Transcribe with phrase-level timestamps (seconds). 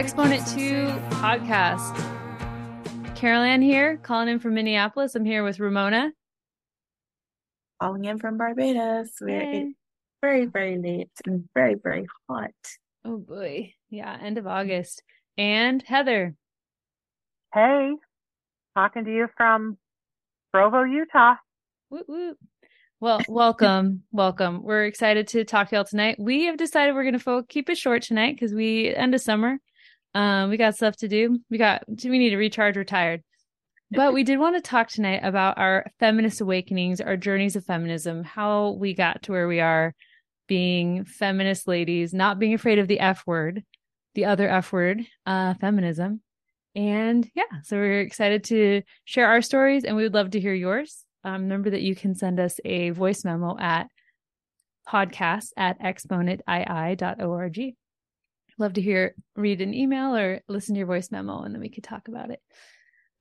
[0.00, 3.14] Welcome to the Exponent II podcast.
[3.14, 5.14] Carol Ann here, calling in from Minneapolis.
[5.14, 6.12] I'm here with Ramona.
[7.82, 9.10] Calling in from Barbados.
[9.18, 9.60] Where Hey.
[9.60, 9.74] it's
[10.22, 12.50] very, very late and very, very hot.
[13.04, 13.74] Oh boy.
[13.90, 15.02] Yeah, end of August.
[15.36, 16.34] And Heather.
[17.52, 17.92] Hey,
[18.74, 19.76] talking to you from
[20.50, 21.34] Provo, Utah.
[21.90, 22.38] Whoop, whoop.
[23.00, 24.04] Well, welcome.
[24.12, 24.62] welcome.
[24.62, 26.16] We're excited to talk to y'all tonight.
[26.18, 29.20] We have decided we're going to fo- keep it short tonight because we end of
[29.20, 29.58] summer.
[30.14, 31.38] Um, we got stuff to do.
[31.50, 32.76] We got, we need to recharge.
[32.76, 33.22] We're tired.
[33.92, 38.22] But we did want to talk tonight about our feminist awakenings, our journeys of feminism,
[38.22, 39.94] how we got to where we are
[40.46, 43.64] being feminist ladies, not being afraid of the F word,
[44.14, 46.20] the other F word, uh, feminism.
[46.76, 50.54] And yeah, so we're excited to share our stories and we would love to hear
[50.54, 51.04] yours.
[51.24, 53.88] Um, remember that you can send us a voice memo at
[54.88, 57.74] podcast at exponentii.org.
[58.60, 61.70] Love to hear, read an email or listen to your voice memo and then we
[61.70, 62.40] could talk about it.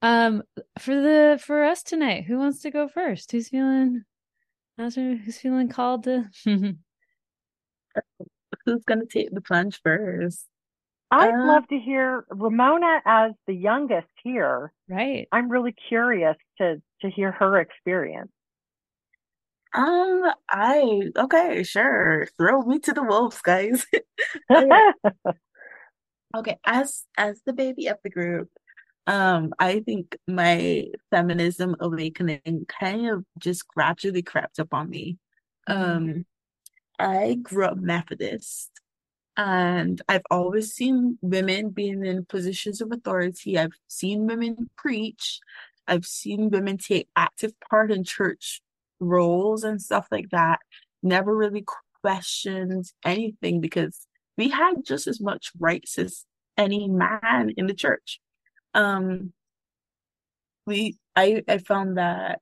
[0.02, 0.44] Um,
[0.78, 3.32] for the, for us tonight, who wants to go first?
[3.32, 4.04] Who's feeling,
[4.78, 6.26] who's feeling called to?
[8.66, 10.46] Who's gonna take the plunge first?
[11.12, 14.72] I'd Uh, love to hear Ramona as the youngest here.
[14.88, 15.28] right.
[15.32, 18.32] I'm really curious to to hear her experience.
[19.74, 22.28] Um, I okay, sure.
[22.38, 23.86] Throw me to the wolves, guys.
[24.52, 24.92] Okay.
[26.36, 28.50] Okay, as as the baby of the group,
[29.08, 35.18] um, I think my feminism awakening kind of just gradually crept up on me.
[35.66, 36.26] Um,
[37.00, 38.70] I grew up Methodist,
[39.38, 43.58] and I've always seen women being in positions of authority.
[43.58, 45.40] I've seen women preach.
[45.88, 48.62] I've seen women take active part in church
[49.00, 50.60] roles and stuff like that.
[51.02, 51.66] Never really
[52.02, 54.06] questioned anything because
[54.38, 56.26] we had just as much rights as
[56.58, 58.20] any man in the church.
[58.74, 59.34] Um,
[60.66, 62.42] we I I found that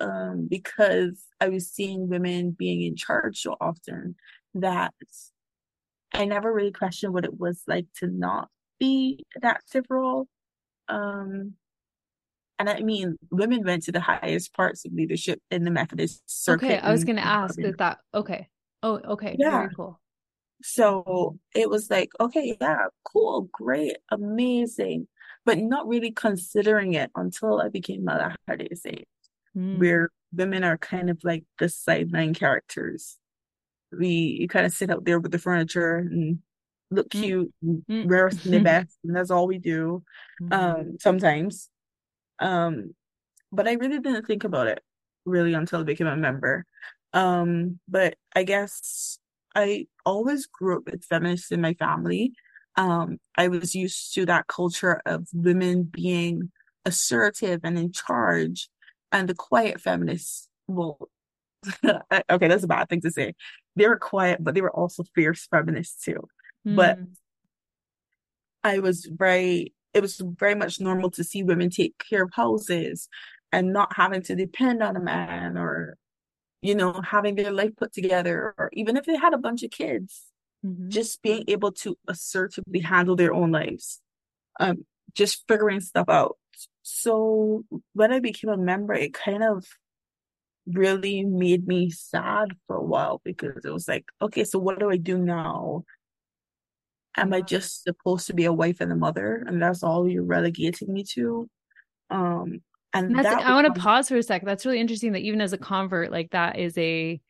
[0.00, 4.16] um because I was seeing women being in charge so often
[4.54, 4.94] that
[6.12, 8.48] I never really questioned what it was like to not
[8.80, 10.26] be that role.
[10.88, 11.54] Um,
[12.58, 16.66] and I mean, women went to the highest parts of leadership in the Methodist circuit.
[16.66, 16.78] Okay.
[16.78, 18.48] I was going to ask if that, okay.
[18.82, 19.36] Oh, okay.
[19.38, 19.50] Yeah.
[19.50, 20.00] Very cool.
[20.62, 25.06] So it was like, okay, yeah, cool, great, amazing,
[25.44, 28.06] but not really considering it until I became
[28.46, 29.04] Hades age,
[29.56, 29.78] Mm.
[29.78, 33.16] where women are kind of like the sideline characters.
[33.96, 34.08] We
[34.40, 36.40] you kind of sit out there with the furniture and
[36.90, 37.20] look Mm.
[37.20, 38.06] cute, and Mm.
[38.08, 38.30] wear our
[38.64, 40.02] best, and that's all we do.
[40.42, 40.52] Mhm.
[40.52, 41.70] Um, sometimes.
[42.40, 42.94] Um,
[43.52, 44.80] but I really didn't think about it
[45.24, 46.64] really until I became a member.
[47.12, 49.18] Um, but I guess
[49.54, 52.32] I always grew up with feminists in my family.
[52.76, 56.52] Um, I was used to that culture of women being
[56.84, 58.68] assertive and in charge,
[59.10, 60.98] and the quiet feminists, well,
[62.30, 63.34] okay, that's a bad thing to say.
[63.74, 66.28] They were quiet, but they were also fierce feminists too.
[66.64, 67.06] but- Mm.
[68.64, 73.08] I was very, it was very much normal to see women take care of houses
[73.52, 75.96] and not having to depend on a man or,
[76.62, 79.70] you know, having their life put together, or even if they had a bunch of
[79.70, 80.26] kids,
[80.66, 80.90] Mhm.
[80.90, 84.00] just being able to assertively handle their own lives,
[84.60, 86.38] um, just figuring stuff out.
[86.82, 89.66] So when I became a member, it kind of
[90.66, 94.90] really made me sad for a while because it was like, okay, so what do
[94.90, 95.84] I do now?
[97.16, 100.22] Am I just supposed to be a wife and a mother, and that's all you're
[100.22, 101.48] relegating me to?
[102.10, 102.62] Um,
[102.94, 104.44] and That's, that I want to pause for a sec.
[104.44, 107.20] That's really interesting that even as a convert, like that is a,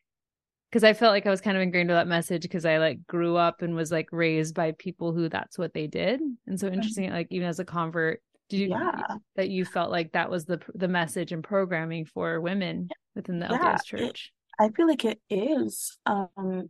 [0.69, 3.05] because I felt like I was kind of ingrained with that message because I like
[3.07, 6.21] grew up and was like raised by people who that's what they did.
[6.47, 9.01] And so interesting, like even as a convert, did you, Yeah.
[9.35, 13.47] that you felt like that was the the message and programming for women within the
[13.49, 14.31] Yeah, LDS it- church?
[14.59, 15.97] I feel like it is.
[16.05, 16.69] Um,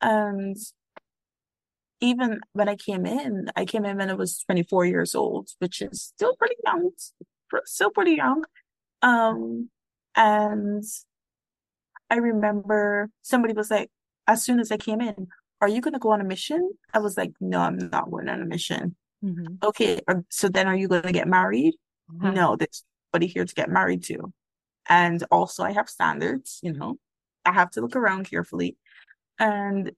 [0.00, 0.56] and
[2.02, 5.80] even when I came in, I came in when I was 24 years old, which
[5.80, 6.90] is still pretty young,
[7.64, 8.44] still pretty young.
[9.02, 9.70] Um,
[10.16, 10.84] and
[12.10, 13.90] I remember somebody was like,
[14.26, 15.28] as soon as I came in,
[15.60, 16.72] are you going to go on a mission?
[16.92, 18.96] I was like, no, I'm not going on a mission.
[19.24, 19.62] Mhm.
[19.62, 21.74] Okay, um, so then are you going to get married?
[22.20, 22.32] Huh.
[22.32, 22.82] No, there's
[23.12, 24.32] nobody here to get married to.
[24.88, 26.96] And also, I have standards, you know,
[27.44, 28.76] I have to look around carefully.
[29.38, 29.92] And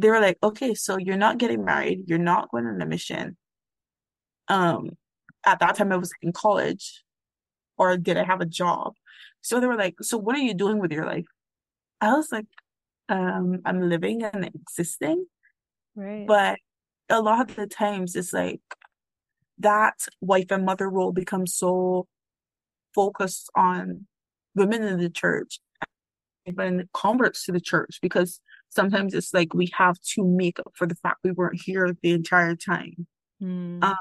[0.00, 3.36] they were like, okay, so you're not getting married, you're not going on a mission.
[4.48, 4.90] Um,
[5.44, 7.04] at that time, I was in college,
[7.76, 8.94] or did I have a job?
[9.42, 11.26] So they were like, so what are you doing with your life?
[12.00, 12.46] I was like,
[13.08, 15.26] um, I'm living and existing,
[15.94, 16.26] Right.
[16.26, 16.58] but
[17.10, 18.60] a lot of the times it's like
[19.58, 22.06] that wife and mother role becomes so
[22.94, 24.06] focused on
[24.54, 25.60] women in the church,
[26.46, 28.40] even converts to the church, because
[28.70, 32.12] sometimes it's like we have to make up for the fact we weren't here the
[32.12, 33.06] entire time.
[33.42, 33.82] Mm.
[33.84, 33.96] Um,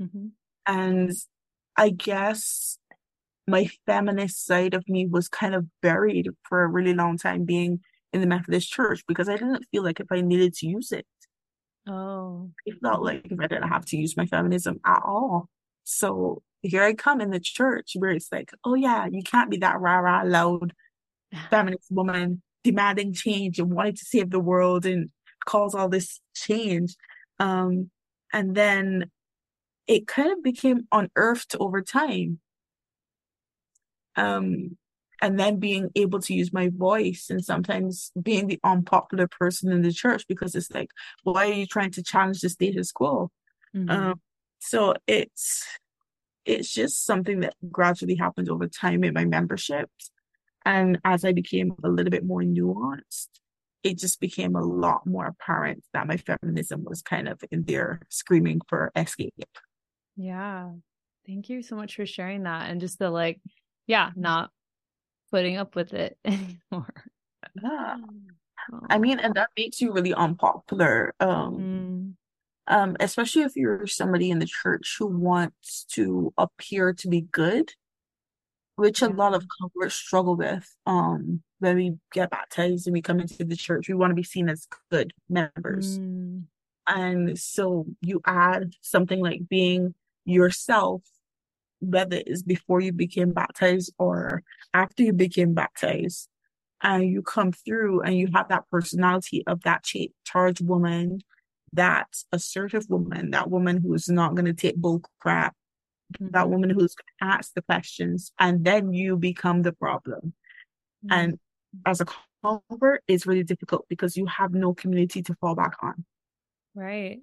[0.00, 0.30] Mhm.
[0.66, 1.12] and
[1.76, 2.78] I guess
[3.46, 7.80] my feminist side of me was kind of buried for a really long time being
[8.12, 11.06] in the Methodist church because I didn't feel like if I needed to use it,
[11.86, 12.50] Oh.
[12.66, 15.50] I felt like if I didn't have to use my feminism at all.
[15.82, 19.58] So here I come in the church where it's like, oh yeah, you can't be
[19.58, 20.72] that rah rah loud
[21.50, 25.10] feminist woman demanding change and wanting to save the world and
[25.46, 26.96] cause all this change.
[27.38, 27.90] Um,
[28.32, 29.10] and then
[29.86, 32.40] it kind of became unearthed over time.
[34.16, 34.76] Um,
[35.22, 39.82] and then being able to use my voice and sometimes being the unpopular person in
[39.82, 40.90] the church because it's like,
[41.22, 43.30] why are you trying to challenge the status quo?
[43.74, 43.90] Mhm.
[43.90, 44.20] Um,
[44.60, 45.66] so it's
[46.44, 50.10] it's just something that gradually happened over time in my memberships.
[50.64, 53.28] And as I became a little bit more nuanced,
[53.82, 58.00] it just became a lot more apparent that my feminism was kind of in there
[58.08, 59.34] screaming for escape.
[60.16, 60.70] Yeah.
[61.26, 63.40] Thank you so much for sharing that and just the like,
[63.86, 64.50] yeah, not
[65.30, 66.94] putting up with it anymore.
[67.62, 67.96] Yeah.
[68.88, 71.12] I mean, and that makes you really unpopular.
[71.20, 72.16] Um,
[72.68, 72.74] Mm.
[72.74, 77.72] um, especially if you're somebody in the church who wants to appear to be good,
[78.76, 80.68] which a lot of converts struggle with.
[80.86, 84.22] Um, when we get baptized and we come into the church, we want to be
[84.22, 85.98] seen as good members.
[85.98, 86.44] Mm.
[86.86, 89.94] And so you add something like being
[90.24, 91.02] yourself,
[91.80, 94.42] whether it's before you became baptized or
[94.74, 96.28] after you became baptized,
[96.82, 101.20] and you come through and you have that personality of that cha- charged woman,
[101.72, 105.56] that assertive woman, that woman who's not going to take bull crap,
[106.20, 110.32] that woman who's going to ask the questions, and then you become the problem.
[111.06, 111.10] Mm.
[111.10, 111.38] And
[111.86, 112.06] as a
[112.42, 116.04] convert, it's really difficult because you have no community to fall back on.
[116.74, 117.20] Right.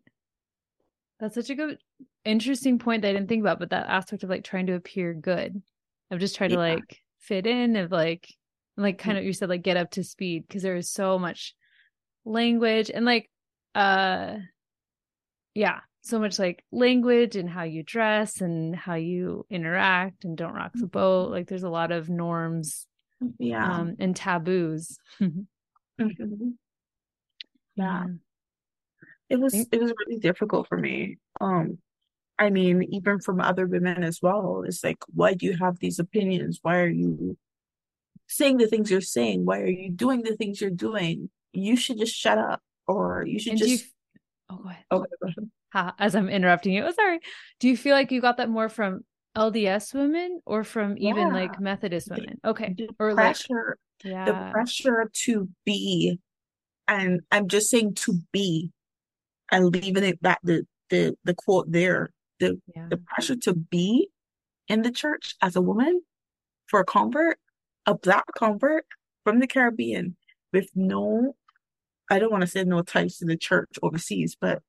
[1.19, 1.77] That's such a good,
[2.25, 5.13] interesting point that I didn't think about, but that aspect of like trying to appear
[5.13, 5.61] good,
[6.09, 8.27] of just trying to like fit in, of like,
[8.77, 11.53] like kind of you said, like get up to speed because there is so much
[12.25, 13.29] language and like,
[13.75, 14.35] uh,
[15.53, 20.53] yeah, so much like language and how you dress and how you interact and don't
[20.53, 21.29] rock the boat.
[21.31, 22.87] Like there's a lot of norms,
[23.39, 23.71] Yeah.
[23.79, 24.97] um, and taboos.
[25.99, 26.53] Mhm.
[27.75, 28.05] Yeah.
[29.29, 31.17] It was it was really difficult for me.
[31.39, 31.77] Um,
[32.39, 34.63] I mean, even from other women as well.
[34.65, 36.59] It's like, why do you have these opinions?
[36.63, 37.37] Why are you
[38.27, 39.45] saying the things you're saying?
[39.45, 41.29] Why are you doing the things you're doing?
[41.53, 43.91] You should just shut up, or you should And do you, just.
[44.49, 44.83] oh, go ahead.
[44.91, 45.51] Okay, go ahead.
[45.73, 46.83] Ha, as I'm interrupting you.
[46.83, 47.19] Oh, sorry.
[47.59, 49.01] Do you feel like you got that more from
[49.37, 51.33] LDS women or from even Yeah.
[51.33, 52.39] like Methodist The- women?
[52.45, 52.73] Okay.
[52.77, 56.19] The Or like, pressure, the pressure to be,
[56.87, 58.71] and I'm just saying to be,
[59.51, 62.11] and leaving it that the the the quote there.
[62.39, 62.87] The Yeah.
[62.89, 64.09] the pressure to be
[64.67, 66.01] in the church as a woman
[66.67, 67.39] for a convert,
[67.85, 68.85] a black convert
[69.23, 70.17] from the Caribbean
[70.51, 71.35] with no,
[72.09, 74.61] I don't want to say no ties to the church overseas, but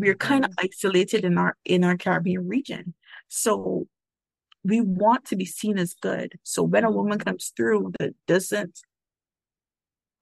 [0.00, 2.94] we're kind of isolated in our in our Caribbean region.
[3.28, 3.86] So
[4.64, 6.38] we want to be seen as good.
[6.42, 7.24] So when a woman Mhm.
[7.26, 8.80] comes through that doesn't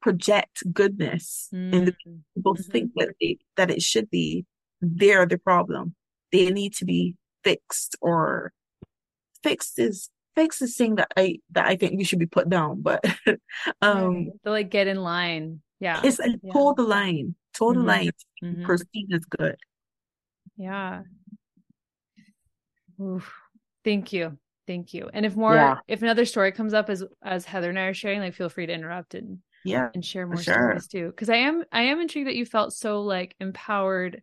[0.00, 2.72] project goodness and the Mm, people Mhm.
[2.72, 4.46] think that they, that it should be,
[4.80, 5.94] they're the problem.
[6.30, 8.52] They need to be fixed or
[9.42, 12.80] fixed is fixed is saying that I that I think we should be put down,
[12.82, 13.00] but
[13.82, 14.30] um.
[14.44, 15.62] To like get in line.
[15.80, 16.00] Yeah.
[16.04, 16.52] it's like Yeah.
[16.52, 17.86] toe the line, toe the Mhm.
[17.86, 18.10] line
[18.42, 18.64] Mhm.
[18.64, 19.56] perceived as good.
[20.58, 21.02] Yeah.
[23.00, 23.32] Oof.
[23.84, 24.36] Thank you.
[24.66, 25.08] Thank you.
[25.12, 25.76] And if more, Yeah.
[25.88, 28.66] if another story comes up as as Heather and I are sharing, like feel free
[28.66, 30.54] to interrupt and Yeah, and share more sure.
[30.54, 31.06] stories too.
[31.06, 34.22] Because I am I am intrigued that you felt so like empowered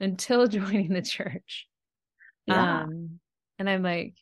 [0.00, 1.68] until joining the church.
[2.46, 2.82] Yeah.
[2.82, 3.20] Um,
[3.58, 4.14] and I'm like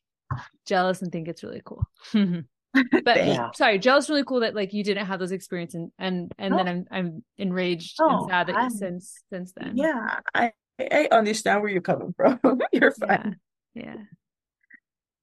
[0.67, 1.85] jealous and think it's really cool.
[2.13, 3.51] but Yeah.
[3.55, 6.69] sorry, jealous really cool that like you didn't have those experiences and and and then
[6.69, 9.77] I'm I'm enraged No, and sad that I'm- since since then.
[9.77, 12.39] Yeah, I I understand where you're coming from.
[12.73, 13.07] You're Yeah.
[13.07, 13.37] fine.
[13.75, 13.97] Yeah.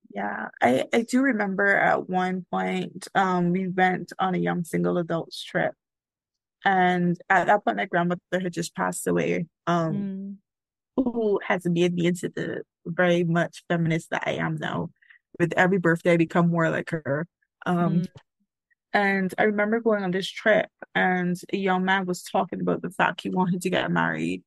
[0.09, 4.97] Yeah, I I do remember at one point, um, we went on a young single
[4.99, 5.73] adults trip,
[6.65, 9.47] and at that point, my grandmother had just passed away.
[9.67, 10.37] Um, Mm.
[10.97, 14.91] who has made me into the very much feminist that I am now.
[15.39, 17.25] With every birthday, I become more like her.
[17.65, 18.05] Um, Mm.
[18.93, 22.91] and I remember going on this trip, and a young man was talking about the
[22.91, 24.43] fact he wanted to get married,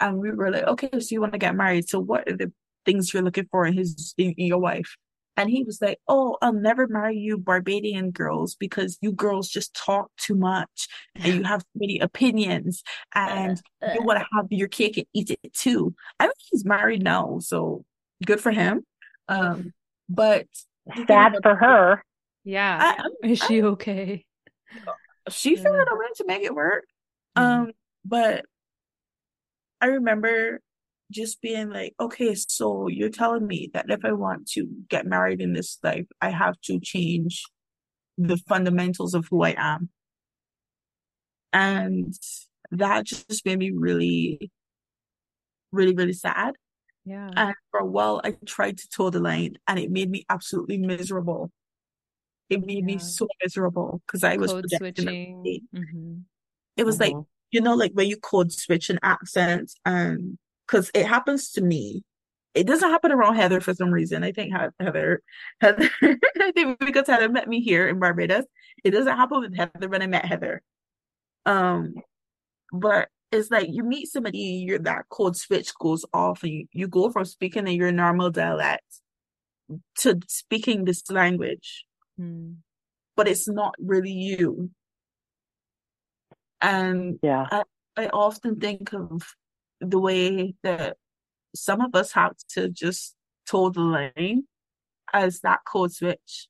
[0.00, 1.88] And we were like, okay, so you want to get married.
[1.88, 2.52] So what are the
[2.84, 4.96] things you're looking for in his in, in your wife?
[5.36, 9.72] And he was like, Oh, I'll never marry you Barbadian girls because you girls just
[9.72, 12.82] talk too much and you have many opinions
[13.14, 15.94] and Uh, you want to have your cake and eat it too.
[16.18, 17.84] I mean, he's married now, so
[18.26, 18.82] good for him.
[19.28, 19.72] Um,
[20.08, 20.46] but
[20.86, 22.02] the Sad for her.
[22.42, 22.78] Yeah.
[22.82, 24.24] I, I'm- Is she okay?
[25.30, 26.84] she figured a way to make it work.
[27.36, 27.42] Mhm.
[27.42, 27.72] Um,
[28.04, 28.44] but
[29.80, 30.60] I remember
[31.10, 35.40] just being like, okay, so you're telling me that if I want to get married
[35.40, 37.42] in this life, I have to change
[38.18, 39.90] the fundamentals of who I am.
[41.52, 42.14] And
[42.70, 44.50] that just made me really,
[45.72, 46.54] really, really sad.
[47.04, 47.30] Yeah.
[47.36, 50.78] And for a while, I tried to toe the line and it made me absolutely
[50.78, 51.52] miserable.
[52.50, 55.62] It made me so miserable because I was switching.
[55.74, 56.24] Mhm.
[56.76, 57.26] It was like, Mhm.
[57.50, 62.02] You know, like where you code switch an accent and because it happens to me.
[62.54, 64.24] It doesn't happen around Heather for some reason.
[64.24, 65.22] I think Heather,
[65.60, 68.44] Heather, I think because Heather met me here in Barbados.
[68.84, 70.62] It doesn't happen with Heather when I met Heather.
[71.46, 71.94] Um,
[72.72, 76.88] but it's like you meet somebody, your that code switch goes off, and you, you
[76.88, 78.82] go from speaking in your normal dialect
[79.98, 81.84] to speaking this language,
[82.20, 82.56] Mm.
[83.16, 84.70] but it's not really you.
[86.60, 87.62] And Yeah.
[87.96, 89.34] I often think of
[89.80, 90.96] the way that
[91.54, 93.14] some of us have to just
[93.46, 94.44] toe the line
[95.12, 96.48] as that code switch,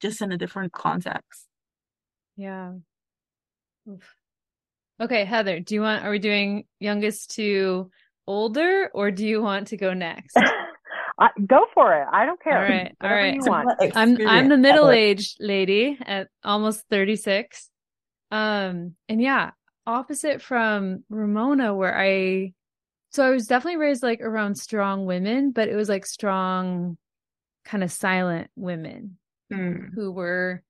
[0.00, 1.46] just in a different context.
[2.36, 2.72] Yeah.
[3.88, 4.14] Oof.
[5.00, 7.90] Okay, Heather, do you want, are we doing youngest to
[8.26, 10.36] older or do you want to go next?
[11.18, 12.06] I, go for it.
[12.10, 12.56] I don't care.
[12.56, 13.34] All right, all Whatever right.
[13.34, 13.96] you want.
[13.96, 17.68] I'm I'm the middle-aged lady at almost 36.
[18.32, 19.50] Um, and yeah,
[19.86, 22.54] opposite from Ramona, where I
[23.10, 26.96] so I was definitely raised like around strong women, but it was like strong,
[27.64, 29.18] kind of silent women
[29.50, 29.88] Hmm.
[29.94, 30.62] who were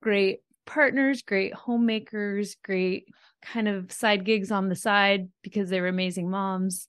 [0.00, 3.08] great partners, great homemakers, great
[3.42, 6.88] kind of side gigs on the side because they were amazing moms.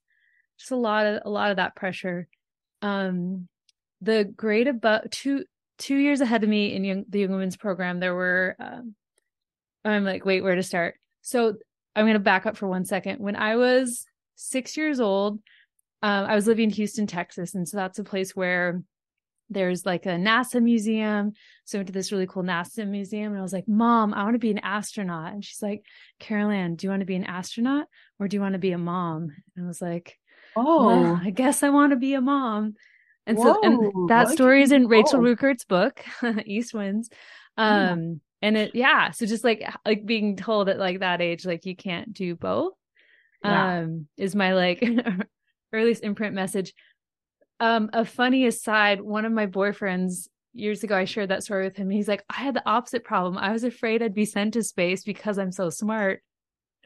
[0.59, 2.27] Just a lot of a lot of that pressure.
[2.83, 3.47] Um,
[4.01, 5.45] the grade above two
[5.79, 8.55] two years ahead of me in young, the young women's program, there were.
[8.59, 8.95] Um,
[9.89, 10.95] I'm like, wait, where to start?
[11.21, 11.55] So
[11.95, 13.19] I'm going to back up for one second.
[13.19, 14.05] When I was
[14.35, 15.39] six years old,
[16.01, 18.81] um, I was living in Houston, Texas, and so that's a place where
[19.49, 21.33] there's like a NASA museum.
[21.65, 24.23] So I went to this really cool NASA museum and I was like, Mom, I
[24.23, 25.33] want to be an astronaut.
[25.33, 25.83] And she's like,
[26.19, 27.87] Carol Ann, do you want to be an astronaut
[28.19, 29.31] or do you want to be a mom?
[29.55, 30.19] And I was like,
[30.55, 32.75] well, Oh, I guess I want to be a mom.
[33.25, 35.25] And so and that story is in Rachel go?
[35.25, 36.03] Rueckert's book,
[36.45, 37.09] East Winds.
[37.57, 41.65] Um and it yeah, so just like like being told at like that age like
[41.65, 42.73] you can't do both
[43.43, 43.79] Yeah.
[43.79, 44.83] um is my like
[45.73, 46.73] earliest imprint message.
[47.59, 51.75] Um a funny aside one of my boyfriends years ago i shared that story with
[51.77, 53.37] him he's like i had the opposite problem.
[53.37, 56.23] I was afraid i'd be sent to space because i'm so smart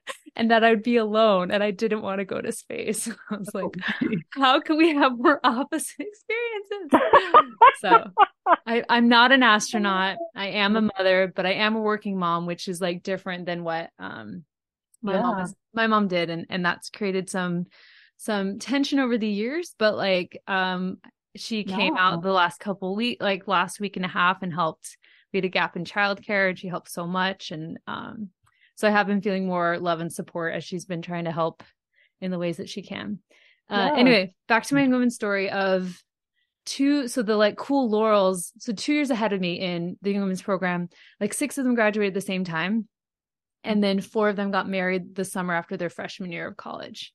[0.36, 3.07] and that i'd be alone and i didn't want to go to space.
[3.31, 3.74] I was like
[4.31, 6.42] how can we have more opposite experiences
[7.82, 8.03] so
[8.65, 10.17] I, i'm not an astronaut.
[10.36, 13.63] I am a mother but i am a working mom which is like different than
[13.63, 14.43] what um
[15.01, 17.65] my mom was, my mom did and and that's created some
[18.15, 19.75] some tension over the years.
[19.77, 20.98] But like um
[21.36, 22.12] she came Yeah.
[22.13, 24.98] out the last couple week like last week and a half and helped
[25.34, 27.51] we had a gap in childcare and she helped so much.
[27.51, 28.29] And um
[28.75, 31.63] so i have been feeling more love and support as she's been trying to help
[32.22, 33.20] in the ways that she can.
[33.70, 34.00] Uh Yeah.
[34.00, 36.01] anyway back to my women's story of
[36.65, 40.22] two so the like cool laurels so two years ahead of me in the young
[40.22, 40.88] women's program
[41.20, 42.88] like six of them graduated at the same time
[43.63, 47.13] and then four of them got married the summer after their freshman year of college.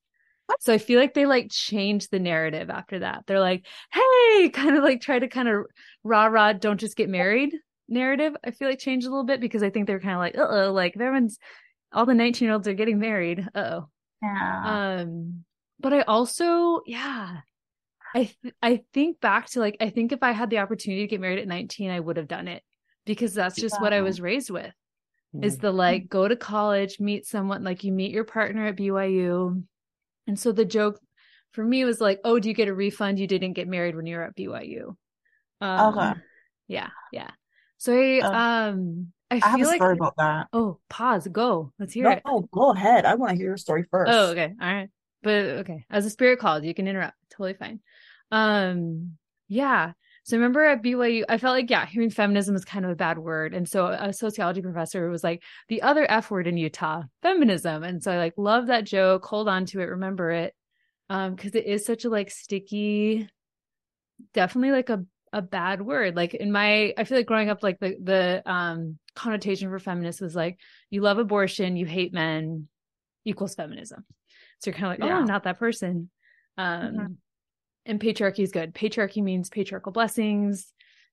[0.59, 3.23] So i feel like they like changed the narrative after that.
[3.27, 5.65] They're like hey kind of like try to kind of
[6.03, 7.53] rah rah don't just get married
[7.89, 10.37] narrative i feel like changed a little bit because i think they're kind of like
[10.37, 11.39] uh-oh like everyone's
[11.91, 13.89] all the 19 year olds are getting married uh-oh.
[14.21, 14.99] Yeah.
[15.01, 15.43] um
[15.79, 17.37] but i also yeah
[18.15, 21.07] i th- i think back to like i think if i had the opportunity to
[21.07, 22.63] get married at 19 i would have done it
[23.05, 24.73] because that's just what i was raised with
[25.41, 29.63] is the like go to college meet someone like you meet your partner at byu
[30.27, 30.99] and so the joke
[31.51, 34.05] for me was like oh do you get a refund you didn't get married when
[34.05, 34.95] you were at byu
[35.61, 36.13] um, Okay.
[36.67, 37.31] yeah yeah
[37.77, 40.47] so i Uh, um i I have feel a like story about that.
[40.53, 43.05] oh pause go let's hear No, it no, go ahead.
[43.05, 44.11] I want to hear your story first.
[44.11, 44.53] Oh, okay.
[44.59, 44.89] All right.
[45.21, 45.85] But okay.
[45.89, 47.15] As a spirit called, you can interrupt.
[47.29, 47.81] Totally fine.
[48.31, 49.17] Um,
[49.47, 49.93] yeah.
[50.23, 53.17] So remember at BYU, I felt like, yeah, hearing feminism is kind of a bad
[53.17, 53.53] word.
[53.55, 57.83] And so a sociology professor was like, the other F word in Utah, feminism.
[57.83, 60.53] And so I like love that joke, hold on to it, remember it.
[61.09, 63.27] um because it is such a like sticky
[64.33, 67.79] definitely like a a bad word like in my i feel like growing up like
[67.79, 70.57] the the um connotation for feminist was like
[70.89, 72.67] you love abortion you hate men
[73.25, 74.03] equals feminism
[74.59, 75.19] so you're kind of like oh Yeah.
[75.19, 76.09] i'm not that person
[76.57, 77.15] um Mhm.
[77.89, 78.73] And patriarchy is good.
[78.73, 80.71] Patriarchy means patriarchal blessings.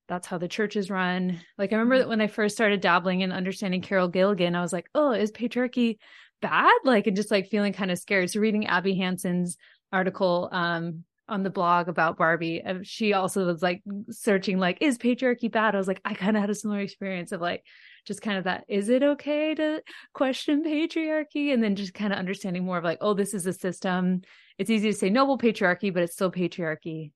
[0.08, 1.40] That's how the church is run.
[1.58, 4.72] Like i remember that when i first started dabbling in understanding carol gilligan i was
[4.72, 5.98] like oh is patriarchy
[6.42, 6.72] bad?
[6.84, 8.30] Like and just like feeling kind of scared.
[8.30, 9.56] So reading abby hanson's
[9.92, 14.98] article um on the blog about barbie uh, she also was like searching like is
[14.98, 15.74] patriarchy bad?
[15.74, 17.64] I was like i kind of had a similar experience of like
[18.06, 19.82] just kind of that is it okay to
[20.14, 21.52] question patriarchy?
[21.52, 24.22] And then just kind of understanding more of like oh this is a system.
[24.58, 27.12] It's easy to say noble patriarchy but it's still patriarchy.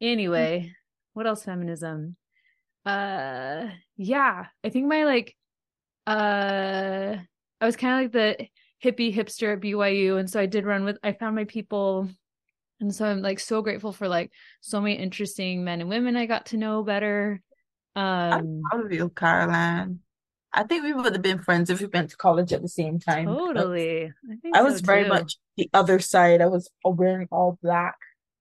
[0.00, 0.72] Anyway
[1.12, 1.44] what else?
[1.44, 2.16] Feminism.
[2.86, 5.36] Uh yeah i think my like
[6.06, 7.16] uh
[7.60, 8.46] i was kind of like the
[8.82, 12.08] hippie hipster at byu and so i did run with i found my people
[12.80, 14.32] and so i'm like so grateful for like
[14.62, 17.42] so many interesting men and women i got to know better.
[17.94, 20.00] Um Proud of you, Carol Ann.
[20.52, 22.98] I think we would have been friends if we went to college at the same
[22.98, 23.26] time.
[23.26, 25.08] totally i think I so was very too.
[25.08, 26.40] much the other side.
[26.40, 27.96] I was wearing all black,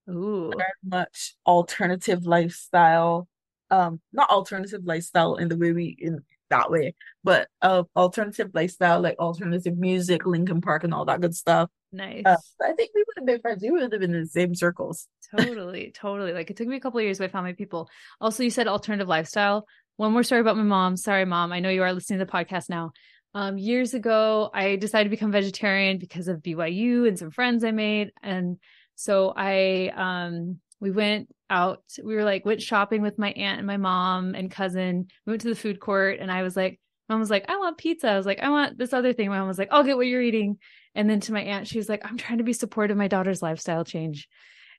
[0.09, 3.27] ooh very much alternative lifestyle.
[3.71, 8.99] Um, not alternative lifestyle in the way we in that way, but uh, alternative lifestyle
[9.01, 11.69] like alternative music, Linkin Park, and all that good stuff.
[11.91, 13.61] nice Uh, I think we would have been friends.
[13.61, 15.07] We would have been in the same circles.
[15.37, 17.87] totally totally like it took me a couple of years but i found my people
[18.19, 19.67] also you said alternative lifestyle
[19.99, 20.95] one more story about my mom.
[20.95, 21.51] Sorry mom.
[21.51, 22.93] I know you are listening to the podcast now.
[23.35, 27.71] Um years ago i decided to become vegetarian because of byu and some friends i
[27.71, 28.13] made.
[28.23, 28.59] And
[28.95, 33.67] so i um we went out we were like went shopping with my aunt and
[33.67, 35.07] my mom and cousin.
[35.25, 37.77] We went to the food court and i was like mom was like i want
[37.77, 38.07] pizza.
[38.07, 39.27] I was like i want this other thing.
[39.27, 40.59] My mom was like i'll get what you're eating.
[40.95, 43.09] And then to my aunt she was like i'm trying to be supportive of my
[43.09, 44.29] daughter's lifestyle change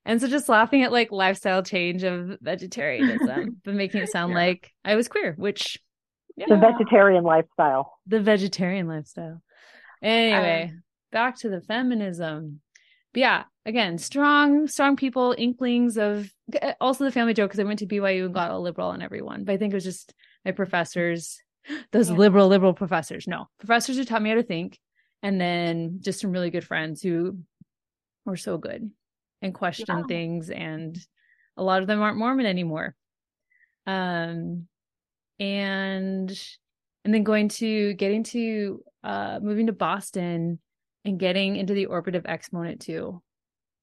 [0.04, 4.38] and so just laughing at like lifestyle change of vegetarianism, but making it sound Yeah.
[4.38, 5.78] like I was queer, which
[6.36, 7.98] The vegetarian lifestyle.
[8.06, 9.42] the vegetarian lifestyle.
[10.02, 10.82] Anyway, um,
[11.12, 12.60] back to the feminism.
[13.12, 17.64] But yeah, again, strong, strong people, inklings of eh, also the family joke because I
[17.64, 19.44] went to BYU and got a liberal on everyone.
[19.44, 21.38] But I think it was just my professors,
[21.92, 22.16] those Yeah.
[22.16, 23.26] liberal, liberal professors.
[23.26, 24.78] No, professors who taught me how to think,
[25.22, 27.38] and then just some really good friends who
[28.24, 28.90] were so good
[29.42, 30.04] and question Yeah.
[30.04, 30.50] things.
[30.50, 30.98] And
[31.56, 32.94] a lot of them aren't Mormon anymore.
[33.86, 34.68] Um,
[35.38, 36.30] and
[37.04, 40.60] and then going to getting to uh moving to Boston
[41.04, 43.22] and getting into the orbit of Exponent II.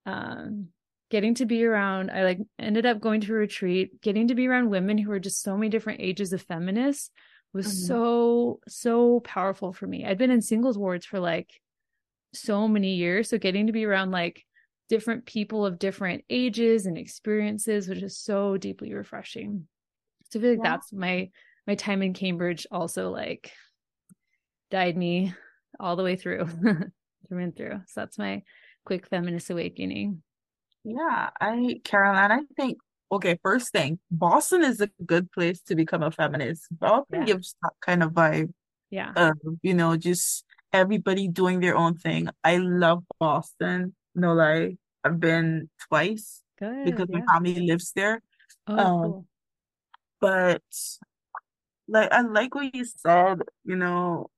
[0.05, 0.69] Um
[1.09, 4.47] getting to be around I like ended up going to a retreat, getting to be
[4.47, 7.11] around women who were just so many different ages of feminists
[7.53, 7.71] was Mhm.
[7.71, 10.05] so so powerful for me.
[10.05, 11.51] I'd been in singles wards for like
[12.33, 14.46] so many years, so getting to be around like
[14.89, 19.67] different people of different ages and experiences which is so deeply refreshing.
[20.29, 20.71] So I feel like Yeah.
[20.71, 21.29] that's my
[21.65, 23.51] my time in Cambridge also like
[24.71, 25.33] guide me
[25.79, 26.45] all the way through
[27.29, 27.81] through and through.
[27.87, 28.43] So that's my
[28.85, 30.23] quick feminist awakening.
[30.85, 32.77] Yeah, I, Carol Ann, I think,
[33.11, 36.67] okay, first thing, Boston is a good place to become a feminist.
[36.71, 37.25] Boston Yeah.
[37.25, 38.53] gives that kind of vibe
[38.89, 39.11] Yeah.
[39.17, 42.29] of, you know, just everybody doing their own thing.
[42.41, 44.77] I love Boston, no lie.
[45.03, 46.85] I've been twice Good.
[46.85, 48.21] because my family lives there.
[48.67, 49.25] Oh, um, cool.
[50.19, 50.63] But
[51.87, 54.29] like I like what you said, you know,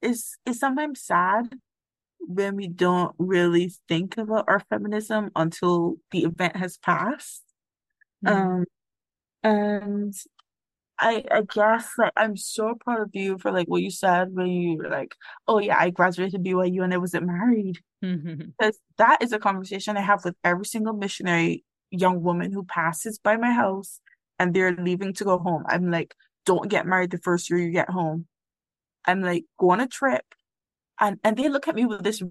[0.00, 1.54] it's it's sometimes sad
[2.20, 7.42] when we don't really think about our feminism until the event has passed.
[8.24, 8.30] Mhm.
[8.32, 8.64] Um,
[9.42, 10.14] and
[11.02, 14.46] I I guess like I'm so proud of you for like what you said when
[14.48, 15.14] you were like,
[15.48, 17.78] oh yeah, I graduated BYU and I wasn't married.
[18.58, 23.18] Because that is a conversation I have with every single missionary young woman who passes
[23.18, 24.00] by my house
[24.40, 25.64] and they're leaving to go home.
[25.68, 26.14] I'm like,
[26.46, 28.26] don't get married the first year you get home.
[29.06, 30.24] I'm like, go on a trip.
[31.00, 32.22] And and they look at me with this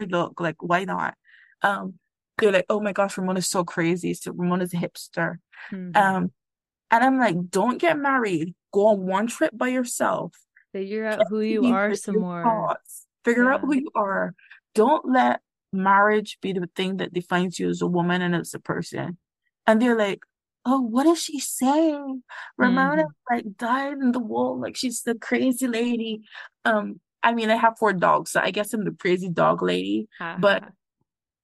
[0.00, 1.14] look, like, why not?
[1.62, 1.94] Um,
[2.38, 4.14] they're like, oh my gosh, Ramona's so crazy.
[4.14, 5.36] So Ramona's a hipster.
[5.72, 5.96] Mhm.
[5.96, 6.32] Um,
[6.90, 8.54] and I'm like, don't get married.
[8.72, 10.32] Go on one trip by yourself.
[10.72, 12.42] Figure out who you are some more.
[12.42, 13.06] thoughts.
[13.24, 14.34] Figure out who you are.
[14.74, 15.40] Don't let
[15.72, 19.18] marriage be the thing that defines you as a woman and as a person.
[19.66, 20.20] And they're like,
[20.64, 22.22] oh, what is she saying?
[22.56, 23.08] Ramona Mhm.
[23.30, 26.22] like died in the wall, like she's the crazy lady.
[26.64, 30.08] Um, I mean, I have four dogs, so I guess I'm the crazy dog lady.
[30.40, 30.64] But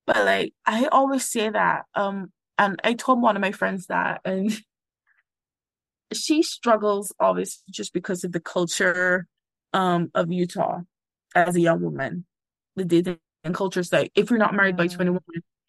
[0.06, 1.84] but like I always say that.
[1.94, 4.50] Um, and I told one of my friends that, and
[6.12, 9.26] she struggles obviously just because of the culture
[9.72, 10.80] um of Utah
[11.34, 12.24] as a young woman,
[12.76, 13.18] the dating
[13.52, 15.20] cultures like if you're not married by 21,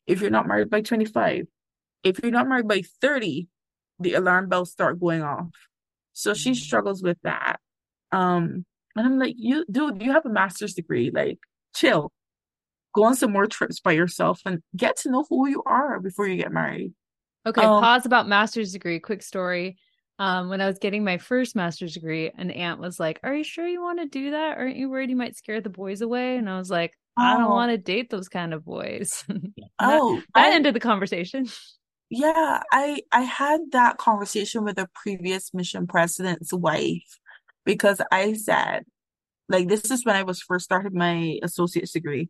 [0.06, 1.48] if you're not married by 25,
[2.04, 3.48] if you're not married by 30,
[4.00, 5.50] the alarm bells start going off.
[6.14, 6.56] So she Mhm.
[6.56, 7.60] struggles with that.
[8.12, 11.12] Um, and I'm like, you dude, you have a master's degree.
[11.12, 11.40] Like,
[11.76, 12.12] chill.
[12.96, 16.28] Go on some more trips by yourself and get to know who you are before
[16.28, 16.94] you get married.
[17.46, 19.00] Okay, Um, pause about master's degree.
[19.00, 19.78] Quick story.
[20.20, 23.44] Um, when I was getting my first master's degree, an aunt was like, Are you
[23.44, 24.58] sure you want to do that?
[24.58, 26.38] Aren't you worried you might scare the boys away?
[26.38, 27.50] And I was like, I don't Oh.
[27.50, 29.24] want to date those kind of boys.
[29.28, 31.48] that Oh, that I- ended the conversation.
[32.10, 37.20] Yeah, I I had that conversation with a previous mission president's wife
[37.66, 38.86] because I said,
[39.50, 42.30] like this is when I was first started my associate's degree.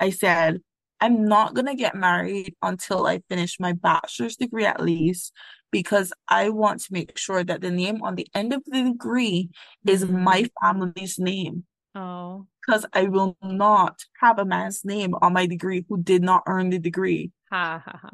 [0.00, 0.60] I said,
[1.00, 5.32] I'm not gonna get married until I finish my bachelor's degree at least
[5.70, 9.50] because I want to make sure that the name on the end of the degree
[9.86, 15.46] is my family's name Oh, because I will not have a man's name on my
[15.46, 17.30] degree who did not earn the degree.
[17.50, 18.10] ha ha ha.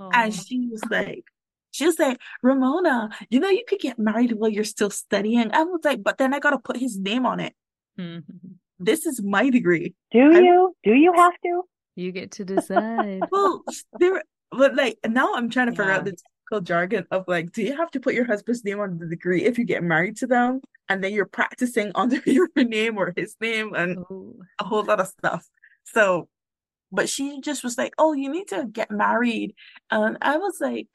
[0.00, 0.10] Oh.
[0.12, 1.24] And she was like,
[1.70, 5.52] she was like, Ramona, you know, you could get married while you're still studying.
[5.52, 7.54] I was like, but then I gotta put his name on it.
[7.98, 8.22] Mhm.
[8.78, 9.94] This is my degree.
[10.12, 10.74] Do I- you?
[10.84, 11.62] Do you have to?
[11.96, 13.22] You get to decide.
[13.30, 13.62] Well,
[13.98, 17.62] there, but like now I'm trying to figure out the technical jargon of like, do
[17.62, 20.26] you have to put your husband's name on the degree if you get married to
[20.26, 20.60] them?
[20.88, 24.34] And then you're practicing under your name or his name and Oh.
[24.60, 25.46] a whole lot of stuff.
[25.84, 26.28] So,
[26.92, 29.54] but she just was like, "Oh, you need to get married."
[29.90, 30.88] And I was like,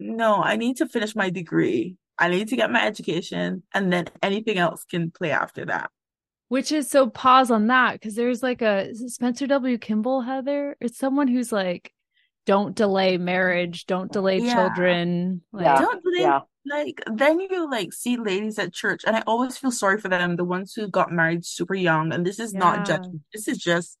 [0.00, 1.96] "No, I need to finish my degree.
[2.18, 5.90] I need to get my education, and then anything else can play after that."
[6.54, 9.76] Which is so pause on that because there's like a Spencer W.
[9.76, 10.76] Kimball, Heather.
[10.80, 11.92] It's someone who's like,
[12.46, 14.54] don't delay marriage, don't delay Yeah.
[14.54, 15.42] children.
[15.50, 15.80] Like, Yeah.
[15.80, 16.40] Don't delay Yeah.
[16.64, 20.36] like then you like see ladies at church, and I always feel sorry for them,
[20.36, 22.12] the ones who got married super young.
[22.12, 23.22] And this is not judgment.
[23.32, 23.98] This is just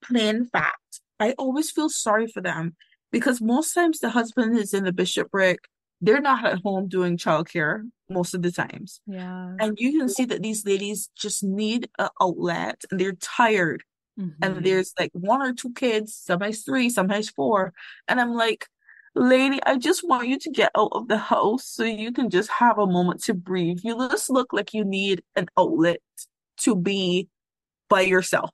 [0.00, 1.00] plain fact.
[1.18, 2.76] I always feel sorry for them
[3.10, 5.58] because most times the husband is in the bishopric.
[6.00, 9.00] They're not at home doing childcare most of the times.
[9.06, 9.54] yeah.
[9.60, 13.82] And you can see that these ladies just need an outlet and they're tired.
[14.20, 14.34] Mhm.
[14.42, 17.72] And there's like one or two kids, sometimes three, sometimes four.
[18.06, 18.66] And I'm like,
[19.14, 22.50] lady, I just want you to get out of the house so you can just
[22.50, 23.78] have a moment to breathe.
[23.82, 26.00] You just look like you need an outlet
[26.58, 27.28] to be
[27.88, 28.50] by yourself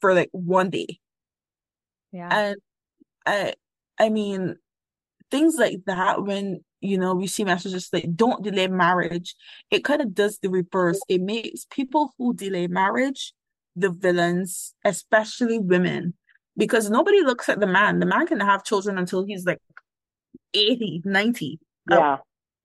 [0.00, 1.00] for like one day.
[2.12, 2.28] yeah.
[2.30, 2.56] And
[3.26, 3.54] I,
[3.98, 4.56] I mean,
[5.34, 9.34] things like that, when, you know, we see messages like, don't delay marriage,
[9.72, 11.00] it kind of does the reverse.
[11.08, 13.32] It makes people who delay marriage
[13.74, 16.14] the villains, especially women,
[16.56, 17.98] because nobody looks at the man.
[17.98, 19.58] The man can have children until he's like
[20.54, 21.58] 80, 90.
[21.90, 22.16] Uh, Yeah.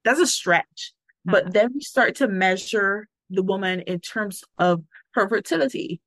[0.04, 0.94] that's a stretch.
[1.28, 1.32] Uh-huh.
[1.32, 4.84] But then we start to measure the woman in terms of
[5.16, 6.02] her fertility.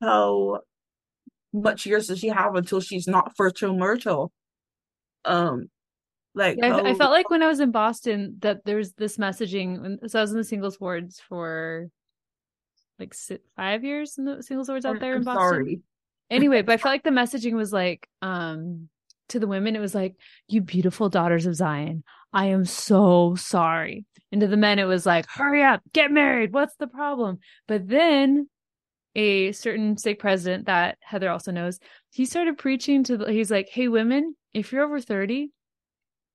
[0.00, 0.62] How
[1.52, 4.32] much years does she have until she's not fertile myrtle?
[5.24, 5.68] Um,
[6.34, 9.98] like Yeah, I, I felt like when I was in Boston that there's this messaging.
[10.08, 11.88] So I was in the singles wards for
[12.98, 13.14] like
[13.56, 15.40] five years in the singles wards out I'm- there in Boston.
[15.42, 15.80] sorry.
[16.30, 18.88] Anyway, but I felt like the messaging was like, um,
[19.30, 20.14] to the women, it was like,
[20.48, 25.04] "You beautiful daughters of Zion, I am so sorry." And to the men, it was
[25.06, 26.52] like, "Hurry up, get married.
[26.52, 28.48] What's the problem?" But then
[29.16, 31.80] a certain stake president that Heather also knows,
[32.12, 35.50] he started preaching to the, he's like, "Hey women, if you're over 30,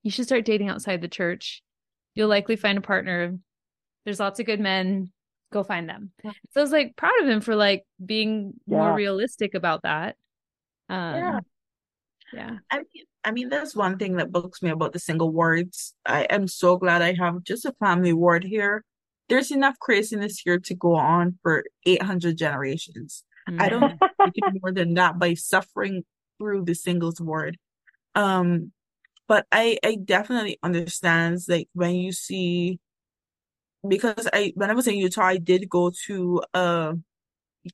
[0.05, 1.61] you should start dating outside the church.
[2.13, 3.37] You'll likely find a partner.
[4.05, 5.11] There's lots of good men.
[5.51, 6.31] Go find them." Yeah.
[6.51, 10.15] So I was like proud of him for like being more realistic about that.
[10.89, 11.39] Um Yeah.
[12.33, 12.57] yeah.
[12.71, 15.95] I mean, I mean, that's one thing that bugs me about the single wards.
[16.05, 18.83] I am so glad I have just a family ward here.
[19.29, 23.23] There's enough craziness here to go on for 800 generations.
[23.47, 24.33] I don't Mhm.
[24.33, 26.05] think more than that by suffering
[26.37, 27.57] through the singles ward.
[28.15, 28.71] Um,
[29.27, 32.79] but I I definitely understands like when you see
[33.87, 36.95] because I when I was in Utah, I did go to a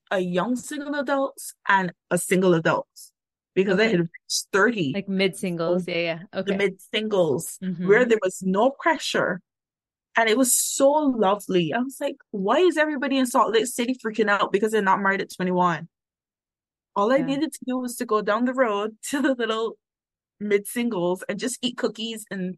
[0.09, 3.11] a young single adults and a single adults
[3.55, 5.87] because I had reached 30 like mid singles.
[5.87, 6.19] Yeah, yeah.
[6.31, 6.57] the Okay.
[6.57, 7.87] mid singles Mhm.
[7.87, 9.41] where there was no pressure.
[10.17, 11.73] And it was so lovely.
[11.73, 15.01] I was like, why is everybody in Salt Lake City freaking out because they're not
[15.01, 15.87] married at 21?
[16.97, 17.25] All I Yeah.
[17.25, 19.77] needed to do was to go down the road to the little
[20.41, 22.57] mid singles and just eat cookies and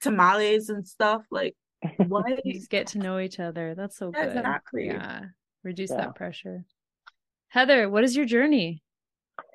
[0.00, 1.22] tamales and stuff.
[1.30, 1.56] Like,
[1.96, 2.38] why?
[2.44, 3.74] You just get to know each other.
[3.74, 4.28] That's so good.
[4.36, 4.86] Exactly.
[4.86, 5.22] Yeah.
[5.62, 5.96] Reduce Yeah.
[5.98, 6.64] that pressure.
[7.48, 8.82] Heather, what is your journey?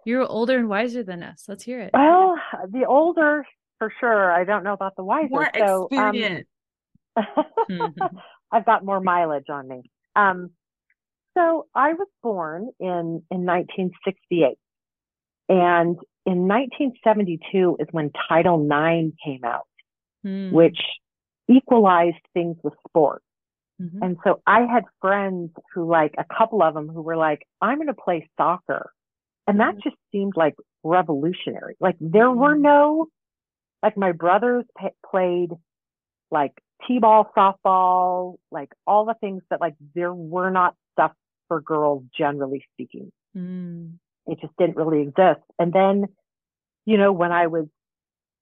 [0.06, 1.46] You're older and wiser than us.
[1.48, 1.92] Let's hear it.
[1.94, 2.36] Well,
[2.70, 3.46] the older,
[3.78, 4.32] for sure.
[4.32, 5.28] I don't know about the wiser.
[5.30, 6.48] More So, um, experience.
[7.70, 7.94] Mhm.
[8.52, 9.92] I've got more mileage on me.
[10.16, 10.52] Um,
[11.38, 14.58] so I was born in in 1968.
[15.50, 15.98] And
[16.30, 19.66] in 1972 is when Title IX came out,
[20.26, 20.52] Mm.
[20.52, 20.80] which
[21.48, 23.24] equalized things with sport.
[23.82, 24.00] Mhm.
[24.04, 27.78] And so I had friends who like a couple of them who were like, I'm
[27.78, 28.92] going to play soccer.
[29.48, 29.84] And that Mhm.
[29.84, 31.76] just seemed like revolutionary.
[31.80, 33.08] Like there were no,
[33.82, 35.52] like my brothers pa played
[36.32, 36.54] like
[36.86, 41.14] t-ball, softball, like all the things that like there were not stuff
[41.48, 43.12] for girls generally speaking.
[43.36, 43.98] Mm.
[44.28, 45.42] It just didn't really exist.
[45.58, 46.06] And then,
[46.90, 47.68] you know, when I was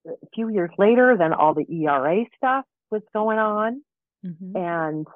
[0.07, 3.81] a few years later, then all the ERA stuff was going on
[4.23, 4.53] Mhm.
[4.55, 5.07] and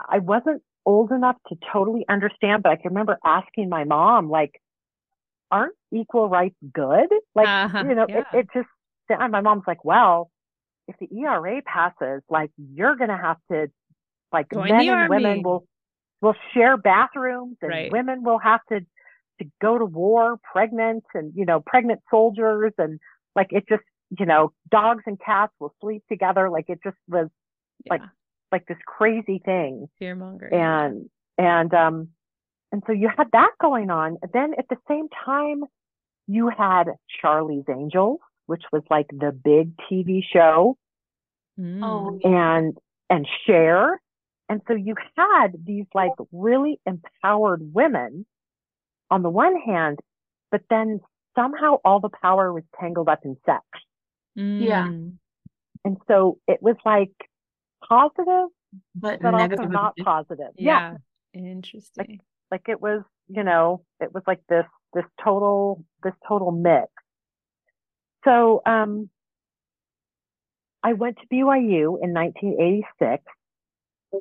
[0.00, 4.60] I wasn't old enough to totally understand, but I can remember asking my mom, like,
[5.50, 7.08] aren't equal rights good?
[7.34, 8.40] Like, Uh-huh, you know, it, yeah.
[8.40, 8.68] it just,
[9.08, 10.30] and my mom's like, well,
[10.88, 13.70] if the ERA passes, like, you're going to have to,
[14.32, 15.66] like, Join men and women will,
[16.22, 17.90] will share bathrooms and Right.
[17.90, 18.80] women will have to,
[19.40, 22.98] to go to war pregnant and, you know, pregnant soldiers and
[23.34, 23.82] like, it just,
[24.18, 26.48] you know, dogs and cats will sleep together.
[26.50, 27.28] Like, it just was
[27.90, 28.08] like, Yeah.
[28.52, 30.54] like this crazy thing fear mongering.
[30.54, 32.08] and and um
[32.70, 35.64] and so you had that going on then at the same time
[36.28, 36.84] you had
[37.20, 40.76] charlie's angels which was like the big tv show
[41.58, 41.80] Mm.
[41.84, 42.76] Oh, and
[43.10, 44.00] and Cher
[44.48, 48.26] and so you had these like really empowered women
[49.10, 49.98] on the one hand
[50.50, 51.00] but then
[51.36, 53.64] somehow all the power was tangled up in sex
[54.36, 54.86] yeah.
[54.88, 55.14] Mm.
[55.84, 57.12] and so it was like
[57.88, 58.48] positive
[58.94, 60.96] but but also not positive yeah
[61.34, 61.40] Yeah.
[61.40, 62.20] Interesting.
[62.50, 66.88] like it was you know it was like this this total this total mix
[68.24, 69.08] so um
[70.82, 73.22] i went to byu in 1986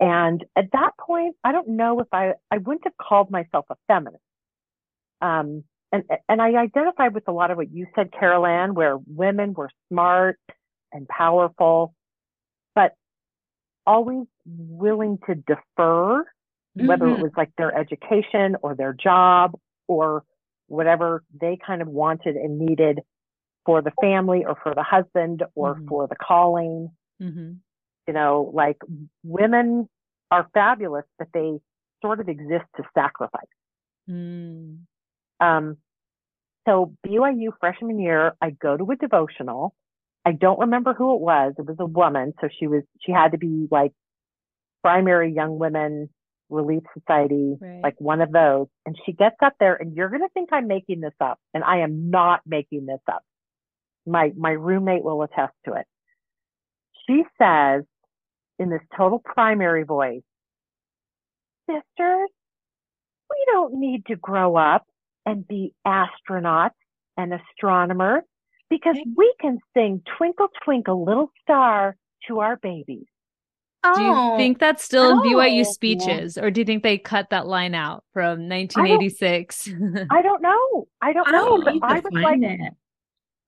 [0.02, 3.76] and at that point i don't know if i i wouldn't have called myself a
[3.88, 4.24] feminist
[5.24, 8.98] um and and i identified with a lot of what you said carol ann where
[9.08, 10.40] women were smart
[10.92, 11.96] and powerful
[12.76, 12.94] but
[13.88, 16.24] always willing to defer
[16.76, 17.22] whether it Mhm.
[17.22, 19.54] was like their education or their job
[19.88, 20.24] or
[20.68, 23.00] whatever they kind of wanted and needed
[23.66, 25.88] for the family or for the husband or Mhm.
[25.88, 26.90] for the calling.
[27.20, 27.54] hmm
[28.08, 28.78] You know, like
[29.24, 29.90] women
[30.32, 31.60] are fabulous, but they
[32.02, 33.46] sort of exist to sacrifice.
[34.10, 34.80] Mm.
[35.44, 35.78] Um,
[36.68, 39.76] so BYU freshman year, I go to a devotional.
[40.26, 41.54] I don't remember who it was.
[41.58, 42.34] It was a woman.
[42.40, 43.92] So she was, she had to be like
[44.82, 46.10] primary young women
[46.50, 47.82] relief society, Right.
[47.84, 48.68] like one of those.
[48.86, 51.40] And she gets up there and you're going to think I'm making this up.
[51.54, 53.24] And I am not making this up.
[54.06, 55.86] My, my roommate will attest to it.
[57.08, 57.84] She says
[58.60, 60.22] in this total primary voice,
[61.70, 62.30] sisters,
[63.30, 64.86] we don't need to grow up
[65.26, 66.72] and be astronauts
[67.18, 68.24] and astronomers
[68.70, 71.96] because we can sing Twinkle Twinkle Little Star
[72.28, 73.06] to our babies.
[73.96, 75.72] Do you Oh, think that's still in BYU oh.
[75.72, 79.70] speeches, or do you think they cut that line out from 1986?
[80.10, 80.88] I don't know.
[81.02, 82.74] I don't I know, don't but I was like, it.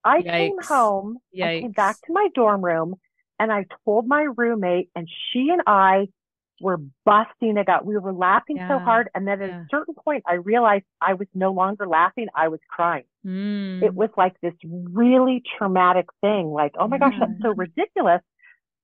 [0.03, 0.65] I came Yikes.
[0.65, 2.95] home, I came back to my dorm room,
[3.39, 6.09] and I told my roommate, and she and I
[6.61, 7.85] were busting it out.
[7.85, 9.61] We were laughing so hard, and then at yeah.
[9.61, 13.03] a certain point, I realized I was no longer laughing; I was crying.
[13.25, 13.83] Mm.
[13.83, 16.51] It was like this really traumatic thing.
[16.51, 18.21] Like, oh my gosh, that's so ridiculous.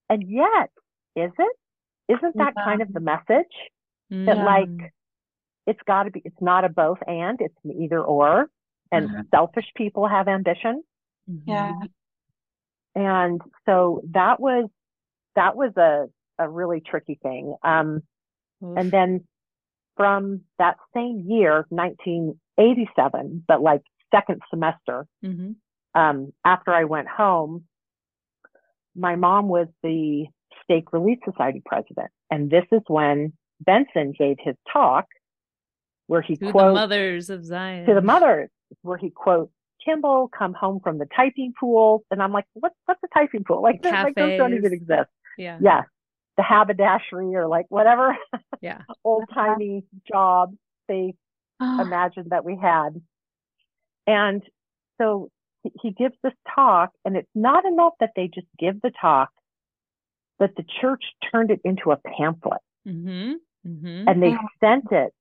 [0.09, 0.69] And yet,
[1.15, 1.55] is it?
[2.09, 2.63] Isn't that Yeah.
[2.63, 3.53] kind of the message?
[4.09, 4.45] that, Mm.
[4.45, 4.93] like,
[5.67, 6.21] It's got to be.
[6.25, 7.39] It's not a both and.
[7.39, 8.49] It's an either or.
[8.91, 9.29] And Mhm.
[9.29, 10.83] selfish people have ambition.
[11.29, 11.41] Mhm.
[11.45, 11.73] Yeah.
[12.95, 14.69] And so that was
[15.35, 17.55] that was a a really tricky thing.
[17.63, 18.01] Um,
[18.63, 18.77] Oof.
[18.77, 19.27] and then
[19.97, 23.81] from that same year, 1987, but like
[24.13, 25.55] second semester, Mhm.
[25.95, 27.65] um, after I went home,
[28.95, 30.27] my mom was the
[30.63, 32.11] Stake Relief Society president.
[32.29, 35.05] And this is when Benson gave his talk
[36.07, 37.85] where he to the quotes mothers of Zion.
[37.85, 38.49] to the mothers,
[38.81, 39.51] where he quotes
[39.83, 42.03] Kimball come home from the typing pool.
[42.11, 43.61] And I'm like, what's what's a typing pool?
[43.61, 45.09] Like, like those don't even exist.
[45.37, 45.57] Yeah.
[45.61, 45.83] Yeah.
[46.37, 48.17] The haberdashery or like whatever
[48.61, 48.81] Yeah.
[49.03, 51.13] old timey jobs they
[51.63, 52.99] Oh, imagined that we had.
[54.07, 54.41] And
[54.99, 55.29] so
[55.83, 59.29] he- gives this talk, and it's not enough that they just give the talk,
[60.39, 63.33] but the church turned it into a pamphlet Mm-hmm.
[63.67, 64.07] Mm-hmm.
[64.07, 64.39] and they Yeah.
[64.59, 65.13] sent it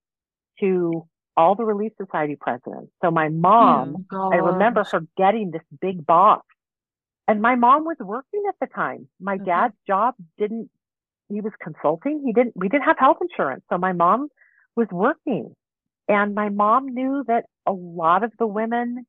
[0.61, 2.91] to all the Relief Society presidents.
[3.03, 6.47] So my mom, oh I remember her getting this big box.
[7.29, 9.09] And my mom was working at the time.
[9.21, 9.45] My Okay.
[9.45, 10.71] dad's job didn't,
[11.31, 12.23] he was consulting.
[12.25, 13.63] He didn't, we didn't have health insurance.
[13.71, 14.29] So my mom
[14.77, 15.55] was working.
[16.09, 19.07] And my mom knew that a lot of the women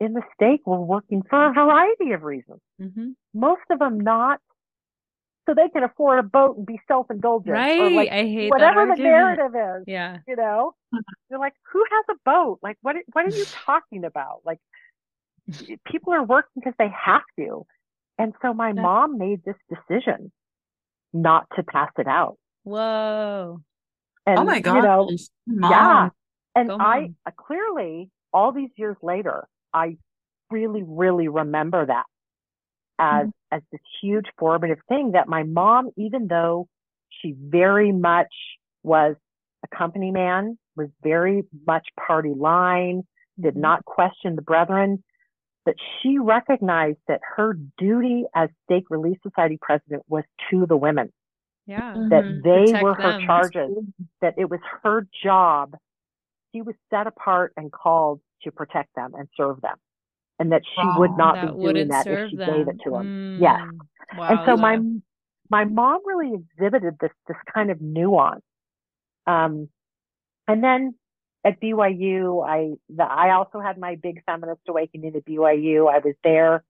[0.00, 2.60] in the state were working for a variety of reasons.
[2.80, 3.10] Mm-hmm.
[3.34, 4.40] Most of them not
[5.46, 7.52] so they can afford a boat and be self-indulgent.
[7.52, 7.80] Right.
[7.80, 9.84] Or like I hate whatever the narrative is.
[9.86, 10.18] Yeah.
[10.26, 10.74] You know?
[11.28, 12.58] They're like, who has a boat?
[12.62, 14.40] Like what what are you talking about?
[14.44, 14.58] Like
[15.86, 17.66] people are working because they have to.
[18.18, 20.30] And so my mom made this decision
[21.12, 22.36] not to pass it out.
[22.64, 23.60] Whoa.
[24.26, 24.76] And oh my god.
[24.76, 25.10] you know,
[25.70, 26.08] yeah.
[26.54, 27.16] And Go I mom.
[27.26, 29.96] uh, clearly, all these years later, I
[30.50, 32.04] really, really remember that
[32.98, 33.56] as Mm-hmm.
[33.56, 36.68] as this huge formative thing that my mom, even though
[37.08, 38.32] she very much
[38.82, 39.16] was
[39.64, 43.02] a company man, was very much party line,
[43.40, 43.60] did Mhm.
[43.60, 45.02] not question the brethren,
[45.66, 51.12] that she recognized that her duty as Stake Relief Society president was to the women,
[51.66, 51.94] Yeah.
[52.08, 52.42] that Mhm.
[52.42, 53.20] they Protect were her them.
[53.26, 53.78] charges
[54.20, 55.76] that it was her job.
[56.52, 59.78] She was set apart and called to protect them and serve them.
[60.38, 62.48] And that she would not That be doing that if she them.
[62.54, 63.36] gave it to them.
[63.38, 63.60] Yes.
[63.60, 64.30] Mm.
[64.30, 64.80] And so my
[65.50, 68.42] my mom really exhibited this this kind of nuance.
[69.26, 69.68] Um,
[70.48, 70.94] and then
[71.44, 75.90] at BYU, I the, I also had my big feminist awakening at BYU.
[75.92, 76.64] I was there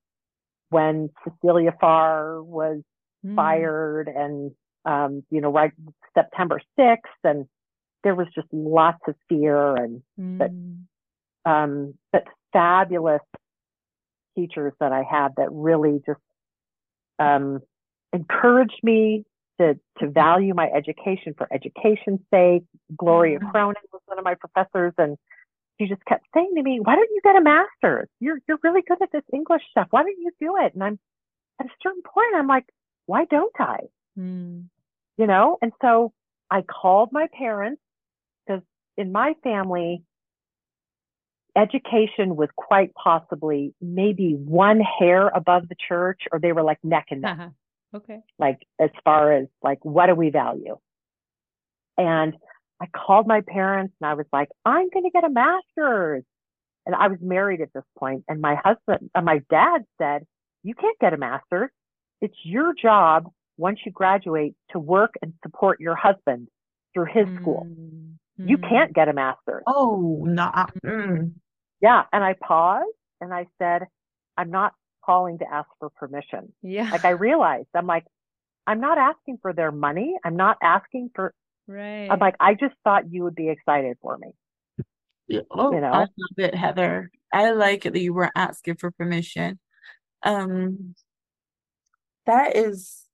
[0.70, 2.82] when Cecilia Farr was
[3.24, 3.36] Mm.
[3.36, 4.52] fired and
[4.86, 5.72] um, you know, right
[6.14, 7.46] September 6th and
[8.02, 10.02] there was just lots of fear and
[10.38, 10.84] but Mm.
[11.44, 13.20] um but fabulous
[14.36, 16.20] teachers that I had that really just
[17.18, 17.60] um
[18.12, 19.24] encouraged me
[19.60, 22.64] to to value my education for education's sake.
[22.96, 23.38] Gloria.
[23.38, 25.16] Cronin was one of my professors and
[25.78, 28.08] she just kept saying to me, Why don't you get a master's?
[28.20, 29.88] You're you're really good at this English stuff.
[29.90, 30.74] Why don't you do it?
[30.74, 30.98] And I'm
[31.60, 32.66] at a certain point I'm like,
[33.06, 33.78] why don't I?
[34.18, 34.64] Mm.
[35.16, 35.58] you know?
[35.62, 36.12] And so
[36.50, 37.80] I called my parents
[38.46, 38.62] because
[38.96, 40.02] in my family,
[41.56, 47.06] education was quite possibly maybe one hair above the church, or they were like neck
[47.10, 47.50] and neck, Haha.
[47.94, 48.20] Okay.
[48.38, 50.78] like as far as like, what do we value?
[51.96, 52.34] And
[52.80, 56.24] I called my parents and I was like, I'm going to get a master's.
[56.86, 60.26] And I was married at this point, and my husband, uh, my dad said,
[60.62, 61.68] You can't get a master's.
[62.22, 66.48] It's your job once you graduate to work and support your husband
[66.94, 67.66] through his school.
[67.68, 68.48] Mm.
[68.48, 69.62] You can't get a master's.
[69.66, 70.50] Oh, no.
[70.84, 71.32] Mm.
[71.82, 72.04] Yeah.
[72.12, 72.88] And I paused
[73.20, 73.86] and I said,
[74.36, 74.72] I'm not
[75.04, 76.52] calling to ask for permission.
[76.62, 76.90] Yeah.
[76.90, 78.04] Like I realized, I'm like,
[78.66, 80.16] I'm not asking for their money.
[80.24, 81.34] I'm not asking for,
[81.66, 82.08] right.
[82.10, 84.32] I'm like, I just thought you would be excited for me.
[85.26, 85.40] Yeah.
[85.50, 85.92] Oh, You know?
[85.92, 87.10] I love it, Heather.
[87.32, 89.58] I like it that you weren't asking for permission.
[90.22, 90.94] Um,
[92.26, 93.06] that is,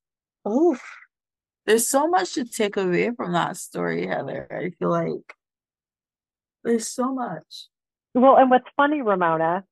[0.48, 0.82] oof.
[1.66, 4.46] There's so much to take away from that story, Heather.
[4.50, 5.34] I feel like
[6.64, 7.68] there's so much.
[8.14, 9.64] Well, and what's funny, Ramona,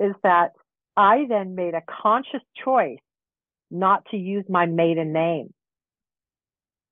[0.00, 0.52] is that
[0.96, 2.98] I then made a conscious choice
[3.70, 5.52] not to use my maiden name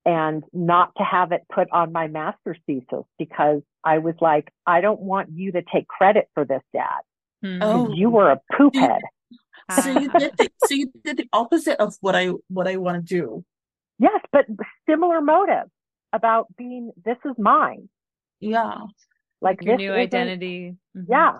[0.06, 4.80] and not to have it put on my master's thesis because I was like, I
[4.80, 7.00] don't want you to take credit for this, Dad.
[7.44, 7.58] Mm.
[7.62, 7.92] Oh.
[7.92, 9.00] You were a poop head.
[9.84, 13.06] So you did the, so you did the opposite of what I what I want
[13.06, 13.44] to do.
[14.00, 14.46] Yes, but
[14.88, 15.68] similar motive
[16.12, 17.88] about being, this is mine.
[18.40, 18.78] Yeah.
[19.40, 20.74] Like your this new isn't- identity.
[20.96, 21.04] Mhm.
[21.08, 21.38] Yeah.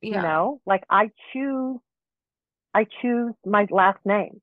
[0.00, 0.16] Yeah.
[0.16, 1.78] You know, like I choose,
[2.74, 4.40] I choose my last name.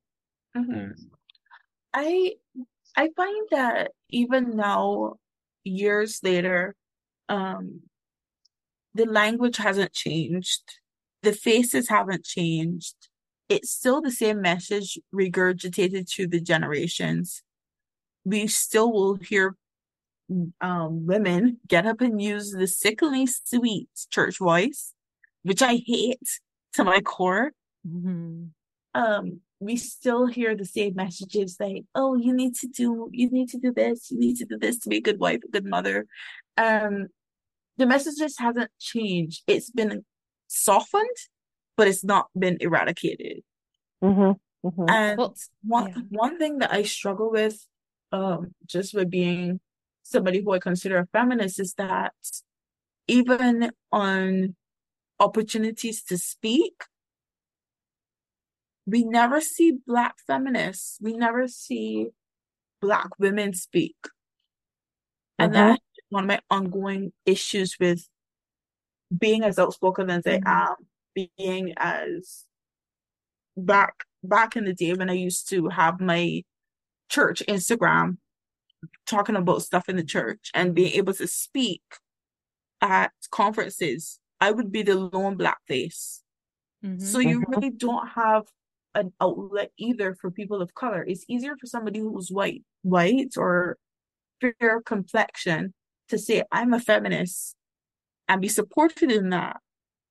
[0.56, 0.94] Mhm.
[1.92, 2.36] I
[2.96, 5.16] I find that even now,
[5.64, 6.74] years later,
[7.28, 7.82] um,
[8.94, 10.78] the language hasn't changed.
[11.22, 13.08] The faces haven't changed.
[13.48, 17.42] It's still the same message regurgitated to the generations.
[18.24, 19.56] We still will hear
[20.60, 24.92] um, women get up and use the sickly sweet church voice,
[25.46, 26.28] which I hate
[26.74, 27.52] to my core
[27.86, 28.50] Mhm.
[28.94, 29.24] um
[29.66, 33.58] we still hear the same messages like oh you need to do you need to
[33.66, 35.96] do this you need to do this to be a good wife a good mother
[36.66, 36.94] um
[37.80, 39.92] the message just hasn't changed it's been
[40.48, 41.18] softened
[41.76, 43.38] but it's not been eradicated
[44.04, 44.32] Mm-hmm.
[44.66, 44.88] Mm-hmm.
[44.98, 46.02] and Well, one yeah.
[46.24, 47.56] one thing that I struggle with
[48.12, 48.40] um
[48.74, 49.60] just with being
[50.02, 52.14] somebody who I consider a feminist is that
[53.18, 54.54] even on
[55.18, 56.84] opportunities to speak
[58.86, 60.98] we never see black feminists.
[61.00, 62.10] We never see
[62.80, 63.96] black women speak.
[65.38, 65.54] And Mhm.
[65.54, 68.08] that's one of my ongoing issues with
[69.16, 70.76] being as outspoken as I am,
[71.14, 72.46] being as
[73.56, 76.44] back back in the day when I used to have my
[77.08, 78.18] church Instagram
[79.06, 81.82] talking about stuff in the church and being able to speak
[82.80, 84.20] at conferences.
[84.40, 86.22] I would be the lone black face
[86.84, 87.00] Mhm.
[87.00, 88.44] So you really don't have
[88.94, 91.04] an outlet either for people of color.
[91.04, 93.78] It's easier for somebody who's white, white or
[94.40, 95.74] fair complexion
[96.08, 97.56] to say, I'm a feminist
[98.28, 99.58] and be supported in that.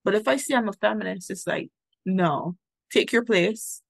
[0.04, 1.70] But if I say I'm a feminist, it's like,
[2.06, 2.58] no,
[2.92, 3.82] take your place.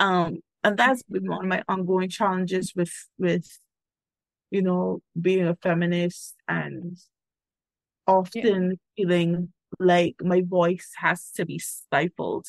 [0.00, 3.46] Um, and that's been one of my ongoing challenges with with
[4.50, 6.96] you know being a feminist and
[8.08, 12.46] often feeling like my voice has to be stifled,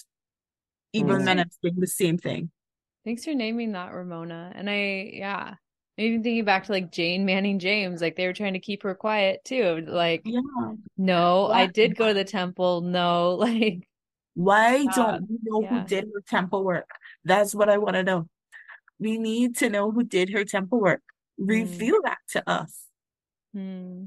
[0.94, 1.26] even Mm.
[1.26, 2.50] when I'm saying the same thing.
[3.06, 4.52] Thanks for naming that, Ramona.
[4.56, 5.56] And I, yeah,
[5.98, 8.96] even thinking back to like Jane Manning James, like they were trying to keep her
[8.96, 9.84] quiet too.
[9.88, 10.42] Like, Yeah.
[10.98, 12.82] no, I did go to the temple.
[12.82, 13.88] No, like,
[14.36, 15.82] Why Uh, don't we know yeah.
[15.82, 16.90] who did her temple work?
[17.26, 18.28] That's what I want to know.
[19.00, 21.02] We need to know who did her temple work.
[21.38, 22.86] Reveal that to us.
[23.54, 24.06] hmm,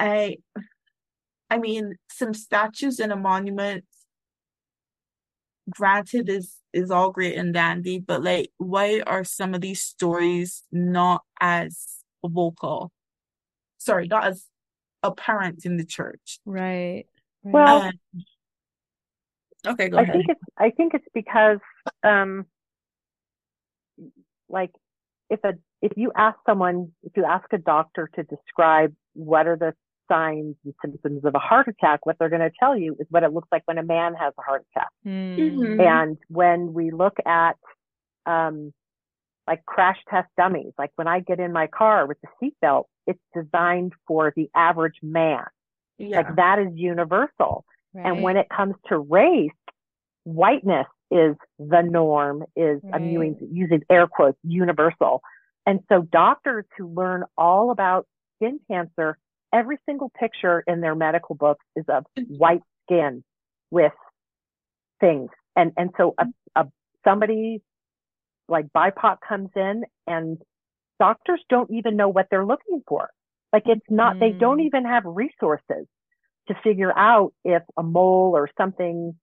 [0.00, 0.36] I
[1.50, 3.84] I mean, some statues and a monument,
[5.68, 10.62] granted, is is all great and dandy, but like, why are some of these stories
[10.70, 12.92] not as vocal?
[13.78, 14.46] Sorry, not as
[15.02, 16.38] apparent in the church.
[16.44, 17.04] right.
[17.44, 17.52] right.
[17.54, 17.98] Well, And-
[19.66, 20.12] okay, go I ahead.
[20.14, 21.58] think it's I think it's because
[22.02, 22.46] um
[24.48, 24.70] like
[25.30, 29.56] if a if you ask someone if you ask a doctor to describe what are
[29.56, 29.74] the
[30.10, 33.22] signs and symptoms of a heart attack, what they're going to tell you is what
[33.22, 34.88] it looks like when a man has a heart attack.
[35.04, 35.80] Hmm, Mhm.
[35.80, 37.56] And when we look at
[38.26, 38.72] um
[39.46, 43.20] like crash test dummies, like when I get in my car with the seatbelt, it's
[43.34, 45.44] designed for the average man.
[45.98, 46.18] Yeah.
[46.18, 47.64] Like that is universal.
[47.92, 48.06] Right.
[48.06, 49.50] And when it comes to race,
[50.24, 55.22] whiteness is the norm, is I'm using, using air quotes, universal.
[55.66, 58.06] And so doctors who learn all about
[58.36, 59.18] skin cancer,
[59.52, 63.22] every single picture in their medical books is of white skin
[63.70, 63.92] with
[65.00, 65.30] things.
[65.56, 66.26] And, and so a,
[66.56, 66.66] a,
[67.04, 67.62] somebody
[68.48, 70.38] like BIPOC comes in and
[70.98, 73.10] doctors don't even know what they're looking for.
[73.52, 74.66] Like it's not, they don't Mm.
[74.66, 75.86] even have resources
[76.48, 79.14] to figure out if a mole or something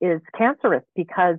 [0.00, 1.36] is cancerous because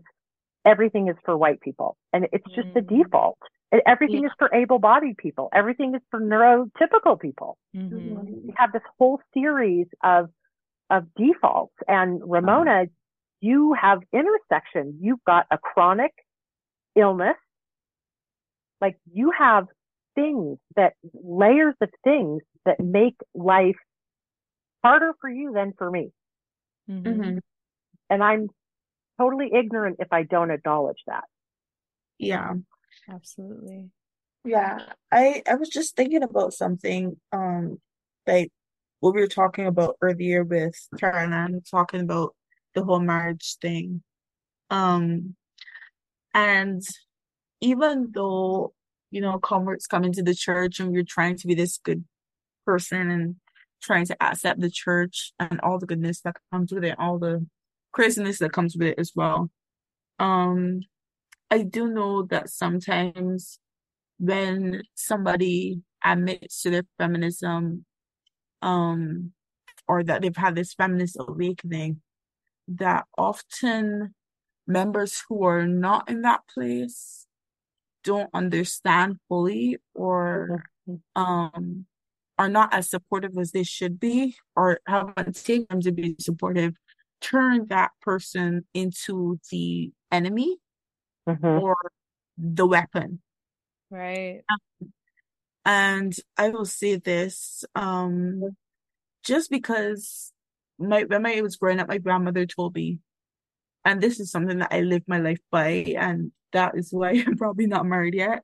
[0.65, 3.03] everything is for white people and it's just the Mm.
[3.03, 3.37] default.
[3.71, 5.49] And Everything is for able-bodied people.
[5.53, 7.57] Everything is for neurotypical people.
[7.75, 8.45] Mhm.
[8.45, 10.31] We have this whole series of
[10.89, 11.75] of defaults.
[11.87, 12.85] And Ramona,
[13.41, 14.97] you have intersection.
[15.01, 16.13] You've got a chronic
[16.95, 17.35] illness.
[18.79, 19.67] Like you have
[20.15, 23.77] things that layers of things that make life
[24.83, 26.13] harder for you than for me.
[26.89, 27.03] Mhm.
[27.03, 27.41] Mhm.
[28.09, 28.49] And I'm
[29.17, 31.25] totally ignorant if I don't acknowledge that.
[32.17, 32.55] Yeah.
[33.09, 33.89] Absolutely.
[34.45, 34.79] Yeah,
[35.11, 37.79] I I was just thinking about something, um,
[38.27, 38.51] like
[39.01, 42.35] what we were talking about earlier with Carol Ann, talking about
[42.75, 44.03] the whole marriage thing.
[44.69, 45.35] Um,
[46.33, 46.83] and
[47.61, 48.73] even though,
[49.11, 52.05] you know, converts come into the church and we're trying to be this good
[52.65, 53.35] person and
[53.81, 57.45] trying to accept the church and all the goodness that comes with it, all the
[57.93, 59.51] craziness that comes with it as well.
[60.19, 60.81] Um,
[61.49, 63.59] I do know that sometimes
[64.19, 67.85] when somebody admits to their feminism,
[68.61, 69.31] um,
[69.87, 72.01] or that they've had this feminist awakening,
[72.67, 74.13] that often
[74.65, 77.25] members who are not in that place
[78.03, 80.63] don't understand fully or
[81.15, 81.85] um
[82.37, 86.75] are not as supportive as they should be or haven't taken time to be supportive,
[87.19, 90.57] turn that person into the enemy
[91.27, 91.61] Mhm.
[91.61, 91.75] or
[92.37, 93.21] the weapon.
[93.89, 94.43] Right.
[95.65, 98.41] And I will say this, um,
[99.23, 100.31] just because
[100.79, 102.99] my when I was growing up, my grandmother told me,
[103.83, 107.37] and this is something that I live my life by, and that is why I'm
[107.37, 108.43] probably not married yet.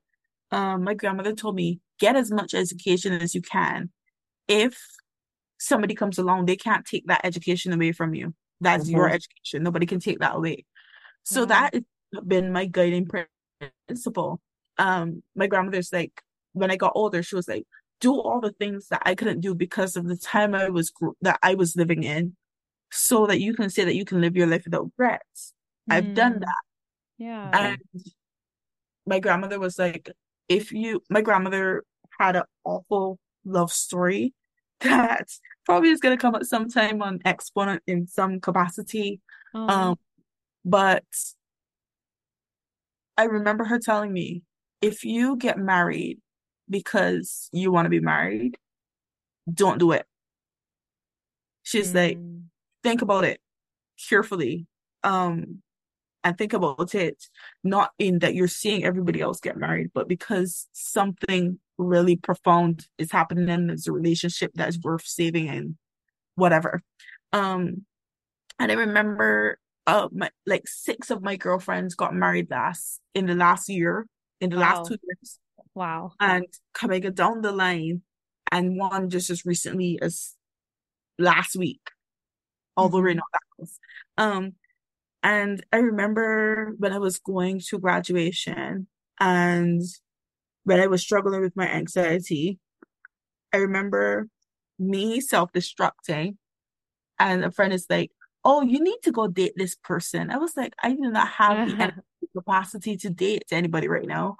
[0.50, 3.90] Um, my grandmother told me, get as much education as you can.
[4.46, 4.78] If
[5.58, 8.34] somebody comes along, they can't take that education away from you.
[8.60, 9.14] That's your Mhm.
[9.14, 9.62] education.
[9.62, 10.66] Nobody can take that away.
[11.22, 11.46] So Wow.
[11.46, 11.82] that has
[12.26, 13.08] been my guiding
[13.86, 14.40] principle.
[14.78, 17.66] Um, my grandmother's like, when I got older, she was like,
[18.00, 21.10] do all the things that I couldn't do because of the time I was gr-
[21.22, 22.36] that I was living in,
[22.90, 25.52] so that you can say that you can live your life without regrets.
[25.88, 26.40] I've done Mm.
[26.40, 26.62] that.
[27.18, 27.50] Yeah.
[27.52, 27.78] And
[29.06, 30.10] my grandmother was like,
[30.48, 31.84] if you, my grandmother
[32.18, 34.32] had an awful love story
[34.80, 35.28] that
[35.64, 39.20] probably is going to come up sometime on Exponent in some capacity.
[39.54, 39.98] Oh, Um,
[40.64, 41.04] but
[43.16, 44.42] I remember her telling me,
[44.80, 46.18] if you get married
[46.68, 48.56] because you want to be married,
[49.52, 50.06] don't do it.
[51.62, 52.44] She's like, mm.
[52.82, 53.40] think about it.
[54.08, 54.66] carefully
[55.04, 55.62] um
[56.24, 57.28] and think about it
[57.62, 63.12] not in that you're seeing everybody else get married but because something really profound is
[63.12, 65.76] happening and there's a relationship that's worth saving and
[66.34, 66.82] whatever
[67.32, 67.84] um
[68.58, 73.34] and i remember uh my, like six of my girlfriends got married last in the
[73.34, 74.06] last year
[74.40, 74.62] in the Wow.
[74.62, 75.38] last two years
[75.74, 76.12] Wow.
[76.20, 78.02] and coming down the line
[78.52, 80.34] and one just as recently as
[81.18, 81.90] last week
[82.76, 83.16] although we're Mhm.
[83.16, 83.78] not that close
[84.18, 84.52] um
[85.22, 88.86] and i remember when i was going to graduation
[89.20, 89.82] and
[90.64, 92.58] when i was struggling with my anxiety
[93.52, 94.28] i remember
[94.78, 96.36] me self-destructing
[97.18, 98.10] and a friend is like
[98.44, 101.68] oh you need to go date this person i was like i do not have
[101.68, 101.92] the
[102.36, 104.36] capacity to date anybody right now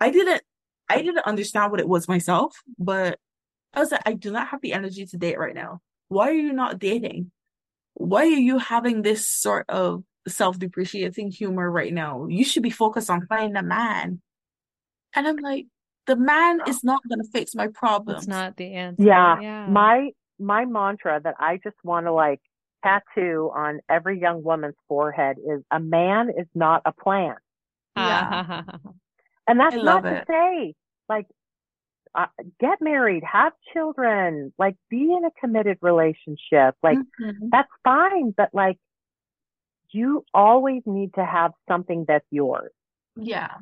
[0.00, 0.42] i didn't
[0.88, 3.18] i didn't understand what it was myself but
[3.74, 5.80] I was like, I do not have the energy to date right now.
[6.08, 7.30] Why are you not dating?
[7.94, 12.26] Why are you having this sort of self-depreciating humor right now?
[12.28, 14.20] You should be focused on finding a man.
[15.14, 15.66] And I'm like,
[16.06, 18.28] the man is not going to fix my That's problems.
[18.28, 19.02] not the answer.
[19.02, 19.40] Yeah.
[19.40, 19.66] Yeah.
[19.68, 22.40] My my mantra that I just want to like
[22.84, 27.36] tattoo on every young woman's forehead is a man is not a plan.
[27.96, 28.62] Yeah.
[29.46, 30.74] And that's not love to say
[31.08, 31.26] like
[32.14, 32.26] uh,
[32.60, 36.76] get married, have children, like be in a committed relationship.
[36.82, 37.50] Like Mhm.
[37.50, 38.78] that's fine, but like
[39.90, 42.72] you always need to have something that's yours.
[43.16, 43.58] Yeah.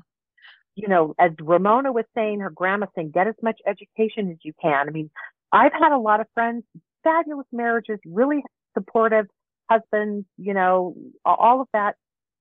[0.77, 4.53] You know, as Ramona was saying, her grandma saying, get as much education as you
[4.61, 4.89] can.
[4.89, 5.11] I mean,
[5.53, 6.65] I've had a lot of friends,
[7.05, 8.43] fabulous marriages, really
[8.75, 9.27] supportive
[9.71, 10.95] husbands, you know,
[11.25, 11.97] all of that.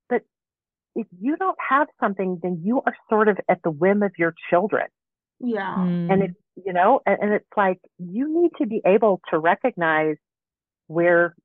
[0.10, 0.24] But
[0.96, 4.34] if you don't have something, then you are sort of at the whim of your
[4.50, 4.88] children.
[5.40, 5.76] Yeah.
[6.10, 6.26] And Mm.
[6.30, 10.18] it's, you know, and, and it's like you need to be able to recognize
[10.88, 11.36] where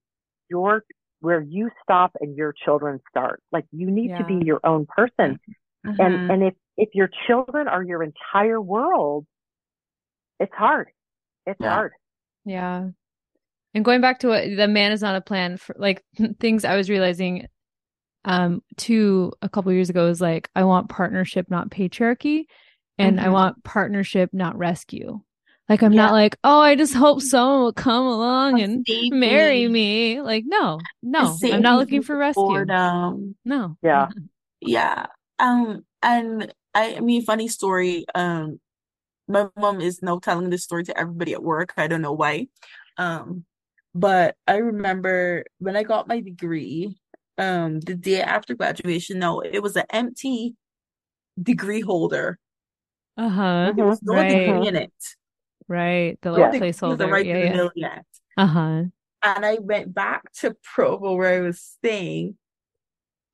[0.50, 0.84] your,
[1.20, 3.40] where you stop and your children start.
[3.52, 5.38] Like you need to be your own person.
[5.84, 6.00] Mhm.
[6.00, 9.26] And, and if, if your children are your entire world,
[10.38, 10.88] it's hard.
[11.46, 11.70] It's Yeah.
[11.70, 11.92] hard.
[12.44, 12.88] Yeah.
[13.76, 16.02] And going back to what the man is not a plan for like
[16.40, 17.46] things I was realizing
[18.24, 22.46] um two a couple years ago is like I want partnership not patriarchy
[22.98, 23.32] and I Mhm.
[23.32, 25.20] want partnership not rescue.
[25.68, 26.06] Like I'm Yeah.
[26.06, 30.16] not like, "Oh, I just hope someone will come along and Save marry me.
[30.16, 30.80] me." Like, no.
[31.02, 31.36] No.
[31.36, 32.42] Save I'm not looking for rescue.
[32.46, 33.36] boredom.
[33.44, 33.76] No.
[33.82, 34.08] Yeah.
[34.62, 35.06] Yeah.
[35.38, 38.06] Um, and I, I mean, funny story.
[38.14, 38.58] Um,
[39.28, 41.74] my mom is now telling this story to everybody at work.
[41.76, 42.48] I don't know why.
[42.96, 43.44] Um,
[43.96, 46.96] but I remember when I got my degree,
[47.38, 50.54] um, the day after graduation, no, it was an empty
[51.42, 52.38] degree holder.
[53.16, 53.72] Uh-huh.
[53.74, 54.28] There was no Right.
[54.28, 54.92] degree in it.
[55.68, 56.18] Right.
[56.22, 57.08] The No like degree was placeholder.
[57.10, 57.94] arrived Yeah, in the yeah.
[57.96, 58.06] yet.
[58.36, 58.84] Uh-huh.
[59.22, 62.36] And I went back to Provo where I was staying.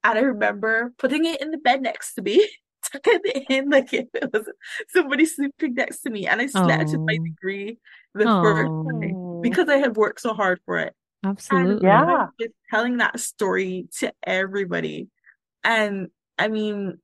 [0.05, 2.49] And I remember putting it in the bed next to me,
[2.93, 4.49] tucking it in like if it was
[4.89, 6.27] somebody sleeping next to me.
[6.27, 7.25] And I snatched with my Oh.
[7.25, 7.79] degree
[8.15, 8.85] the first Oh.
[9.01, 10.95] time because I had worked so hard for it.
[11.23, 11.87] And Absolutely.
[11.87, 12.05] Yeah.
[12.05, 15.09] I just telling that story to everybody.
[15.63, 16.99] And I mean,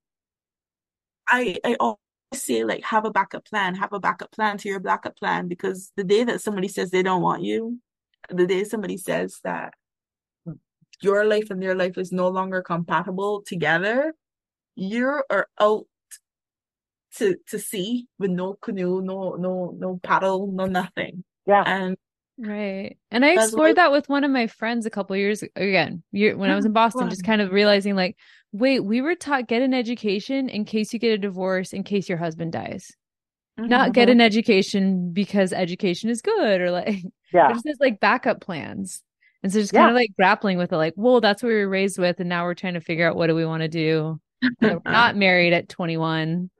[1.28, 1.98] I I always
[2.34, 5.92] say like have a backup plan, have a backup plan to your backup plan because
[5.96, 7.78] the day that somebody says they don't want you,
[8.30, 9.74] the day somebody says that
[11.00, 14.14] your life and their life is no longer compatible together,
[14.74, 15.86] you are out
[17.16, 21.24] to to sea with no canoe, no no no paddle, no nothing.
[21.46, 21.62] Yeah.
[21.64, 21.96] And
[22.38, 22.96] Right.
[23.10, 26.50] And I explored like- that with one of my friends a couple years again, when
[26.50, 28.16] I was in Boston, just kind of realizing like,
[28.52, 32.08] wait, we were taught get an education in case you get a divorce, in case
[32.08, 32.92] your husband dies.
[33.58, 34.20] Not get an mm-hmm.
[34.20, 37.52] education because education is good or like Yeah.
[37.52, 39.02] just like backup plans.
[39.42, 39.80] And so just Yeah.
[39.80, 42.28] kind of like grappling with it, like, well, that's what we were raised with, and
[42.28, 44.20] now we're trying to figure out what do we want to do.
[44.60, 46.50] We're not married at 21.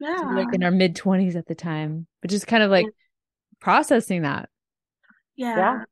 [0.00, 0.20] Yeah.
[0.24, 2.86] we're like in our mid 20s at the time, but just kind of like
[3.60, 4.48] processing that.
[5.36, 5.56] Yeah.
[5.56, 5.84] Yeah.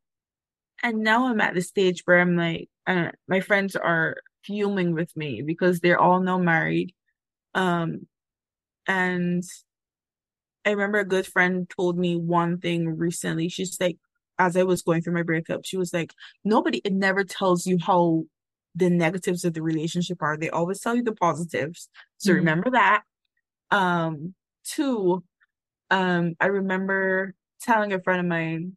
[0.82, 5.16] And now I'm at the stage where I'm like, uh, my friends are fuming with
[5.16, 6.94] me because they're all now married.
[7.54, 8.06] Um,
[8.86, 9.44] and
[10.64, 13.48] I remember a good friend told me one thing recently.
[13.48, 13.98] She's like,
[14.38, 16.14] as I was going through my breakup, she was like,
[16.44, 18.24] nobody, it never tells you how
[18.74, 20.36] the negatives of the relationship are.
[20.36, 21.88] They always tell you the positives.
[22.18, 22.36] So Mhm.
[22.36, 23.02] remember that.
[23.70, 24.34] Um,
[24.64, 25.24] two,
[25.90, 28.76] um, I remember telling a friend of mine,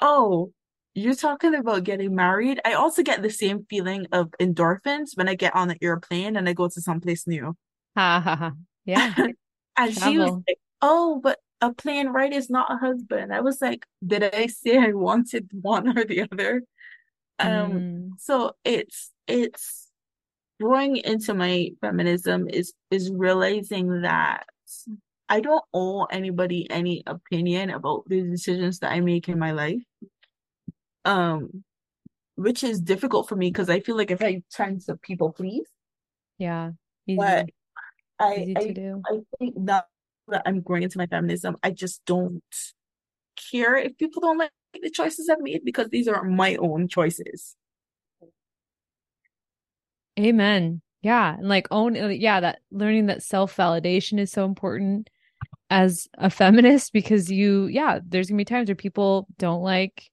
[0.00, 0.52] Oh,
[0.94, 2.60] you're talking about getting married?
[2.64, 6.48] I also get the same feeling of endorphins when I get on an airplane and
[6.48, 7.56] I go to someplace new.
[7.96, 8.52] Ha ha ha.
[8.84, 9.14] Yeah.
[9.76, 13.32] And she was like, Oh, but a plane ride is not a husband.
[13.32, 16.62] I was like, Did I say I wanted one or the other?
[17.38, 18.10] Um, Mm.
[18.18, 19.88] so it's it's
[20.60, 24.46] growing into my feminism is is realizing that
[25.32, 29.80] I don't owe anybody any opinion about the decisions that I make in my life.
[31.06, 31.64] Um,
[32.34, 35.66] which is difficult for me because I feel like if I try to people please,
[36.36, 36.72] Yeah.
[37.06, 37.48] Easy, but
[38.18, 39.02] I easy I do.
[39.10, 39.84] I think now
[40.28, 42.42] that I'm growing into my feminism, I just don't
[43.50, 44.50] care if people don't like
[44.82, 47.56] the choices I've made because these are my own choices.
[50.20, 50.82] Amen.
[51.00, 51.36] Yeah.
[51.38, 55.08] And like own, uh, yeah, that learning that self validation is so important
[55.72, 60.10] as a feminist because you, yeah, there's gonna be times where people don't like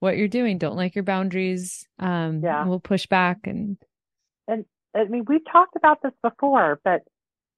[0.00, 2.08] what you're doing, don't like your boundaries, um,
[2.42, 2.60] Yeah.
[2.60, 3.78] and will push back and
[4.48, 4.64] and
[4.96, 7.02] I mean, we've talked about this before, but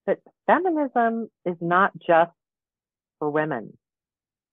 [0.07, 2.33] but feminism is not just
[3.19, 3.77] for women.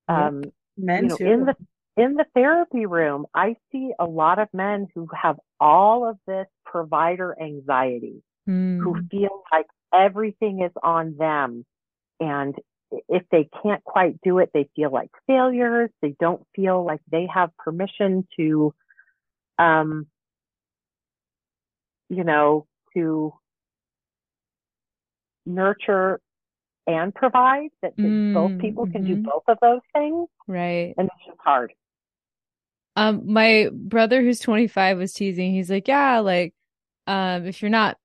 [0.09, 1.25] Um, Men you know, too.
[1.25, 1.55] in the
[1.97, 6.47] in the therapy room, I see a lot of men who have all of this
[6.65, 8.23] provider anxiety,
[8.79, 11.65] who Mm, feel like everything is on them,
[12.19, 12.55] and
[13.09, 15.89] if they can't quite do it, they feel like failures.
[16.01, 18.73] They don't feel like they have permission to,
[19.59, 20.07] um,
[22.09, 23.33] you know, to
[25.45, 26.19] nurture
[26.87, 29.23] and provide, that, that both Mm, people can do mhm.
[29.23, 30.27] both of those things.
[30.47, 30.93] right.
[30.97, 31.73] And it's just hard.
[32.95, 35.53] Um, my brother who's 25 was teasing.
[35.53, 36.53] He's like, yeah, like,
[37.05, 37.97] um, if you're not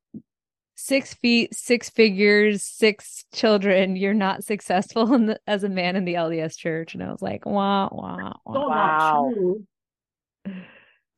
[0.84, 6.04] six feet, six figures, six children, you're not successful in the, as a man in
[6.04, 6.94] the LDS church.
[6.94, 8.68] And I was like, wah, wah, so.
[8.68, 9.24] Wow.
[9.28, 9.66] not true.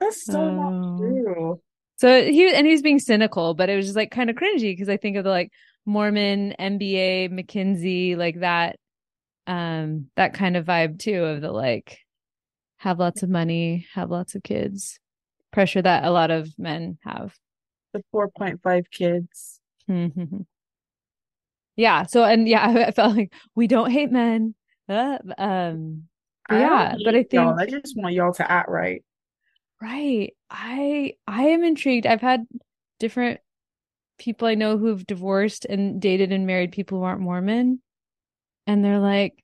[0.01, 0.99] That's so not Oh.
[0.99, 1.61] true.
[1.97, 4.73] So he and he was being cynical, but it was just like kind of cringy
[4.73, 5.51] because I think of the like
[5.87, 8.77] Mormon, MBA, McKinsey, like that,
[9.47, 11.99] um, that kind of vibe too of the like
[12.79, 14.99] have lots of money, have lots of kids,
[15.53, 17.35] pressure that a lot of men have.
[17.93, 19.54] The 4.5 kids.
[21.77, 22.05] yeah.
[22.05, 24.55] So and yeah, I, felt like we don't hate men.
[24.89, 26.05] Uh, um,
[26.49, 27.57] but yeah, but I hate y'all.
[27.57, 29.03] think I just want y'all to act right.
[29.81, 30.35] right.
[30.51, 32.07] I I am intrigued.
[32.07, 32.47] I've had
[32.99, 33.41] different
[34.19, 37.81] people I know who've divorced and dated and married people who aren't Mormon,
[38.67, 39.43] and they're like,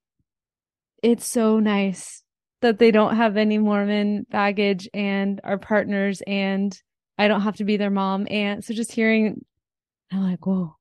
[1.02, 2.22] it's so nice
[2.62, 6.78] that they don't have any Mormon baggage and are partners, and
[7.18, 8.26] I don't have to be their mom.
[8.30, 9.44] And so just hearing,
[10.10, 10.76] I'm like, whoa,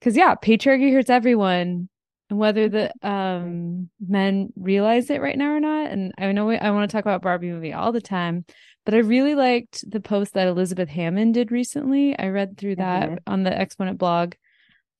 [0.00, 1.88] because yeah, patriarchy hurts everyone,
[2.30, 5.90] and whether the um men realize it right now or not.
[5.90, 8.44] And I know we, I want to talk about Barbie movie all the time,
[8.84, 12.18] but I really liked the post that Elizabeth Hammond did recently.
[12.18, 13.18] I read through that Mhm.
[13.26, 14.34] on the Exponent blog.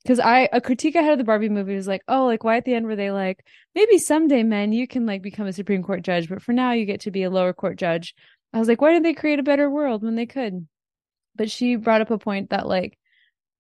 [0.03, 2.57] Because I a critique I had of the Barbie movie was like, oh, like why
[2.59, 3.45] at the end were they like,
[3.75, 6.85] maybe someday, men, you can like become a Supreme Court judge, but for now you
[6.87, 8.15] get to be a lower court judge.
[8.53, 10.69] I was like, why didn't they create a better world when they could?
[11.37, 12.99] But she brought up a point that like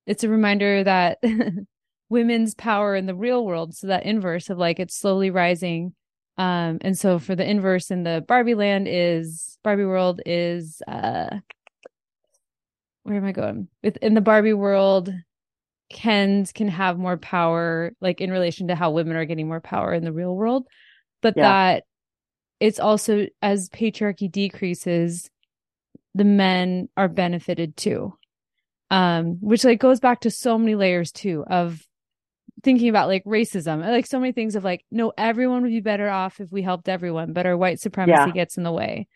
[0.06, 1.18] it's a reminder that
[2.08, 5.94] women's power in the real world, so that inverse of like it's slowly rising.
[6.36, 11.38] Um, and so for the inverse in the Barbie land is Barbie world is uh
[13.04, 13.68] where am I going?
[13.82, 15.12] With in the Barbie world,
[15.90, 19.92] Kens can have more power, like in relation to how women are getting more power
[19.92, 20.66] in the real world,
[21.22, 21.42] but Yeah.
[21.42, 21.84] that
[22.60, 25.30] it's also as patriarchy decreases,
[26.14, 28.16] the men are benefited too.
[28.90, 31.82] Um, which like goes back to so many layers too of
[32.62, 36.08] thinking about like racism, like so many things of like, no, everyone would be better
[36.08, 38.30] off if we helped everyone, but our white supremacy Yeah.
[38.30, 39.08] gets in the way.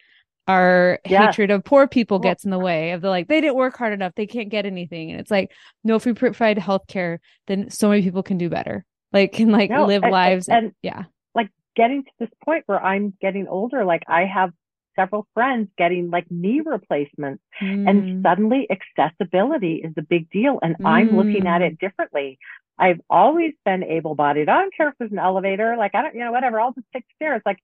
[0.48, 1.26] Our Yeah.
[1.26, 3.92] hatred of poor people gets in the way of the like, they didn't work hard
[3.92, 5.10] enough, they can't get anything.
[5.10, 5.52] And it's like,
[5.84, 8.84] no, if we provide healthcare, then so many people can do better.
[9.12, 10.48] Like can like No, live and- lives.
[10.48, 11.04] and- yeah.
[11.34, 14.50] like getting to this point where I'm getting older, like I have
[14.98, 20.76] several friends getting like knee replacements Mm, and suddenly accessibility is a big deal and
[20.84, 21.66] I'm looking at Mm.
[21.68, 22.38] it differently.
[22.78, 24.48] I've always been able-bodied.
[24.48, 26.86] I don't care if there's an elevator, like I don't, you know, whatever, I'll just
[26.92, 27.42] take stairs.
[27.46, 27.58] Like,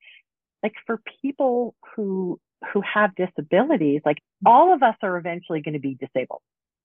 [0.62, 2.40] like for people who,
[2.72, 6.42] who have disabilities, like all of us are eventually going to be disabled.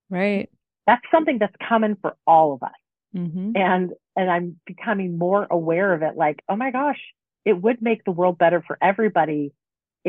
[0.09, 0.49] right.
[0.87, 2.71] That's something that's coming for all of us.
[3.13, 6.99] hmm and and I'm becoming more aware of it like oh my gosh
[7.45, 9.51] it would make the world better for everybody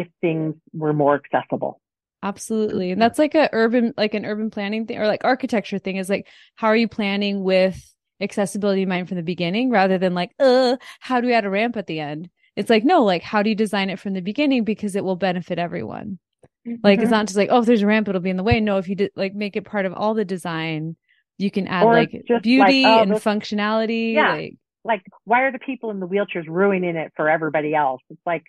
[0.00, 1.80] if things were more accessible
[2.22, 2.90] Absolutely.
[2.90, 6.10] And that's like a urban like an urban planning thing or like architecture thing is
[6.10, 7.82] like how are you planning with
[8.20, 11.50] accessibility in mind from the beginning rather than like, uh, how do we add a
[11.50, 12.28] ramp at the end?
[12.56, 15.16] It's like, no, like how do you design it from the beginning because it will
[15.16, 16.18] benefit everyone.
[16.66, 17.02] Like Mm-hmm.
[17.04, 18.60] it's not just like, oh, if there's a ramp, it'll be in the way.
[18.60, 20.96] No, if you did like make it part of all the design,
[21.38, 22.10] you can add Or like
[22.42, 24.12] beauty like, oh, and this- functionality.
[24.12, 24.34] Yeah.
[24.34, 28.20] Like like why are the people in the wheelchairs ruining it for everybody else it's
[28.26, 28.44] like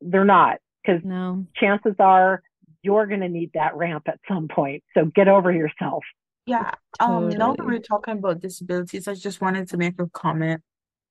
[0.00, 1.46] they're not because No.
[1.56, 2.42] chances are
[2.82, 4.82] you're going to need that ramp at some point.
[4.94, 6.02] So get over yourself.
[6.46, 6.72] Yeah.
[6.98, 10.62] Um, now that we're talking about disabilities, I just wanted to make a comment.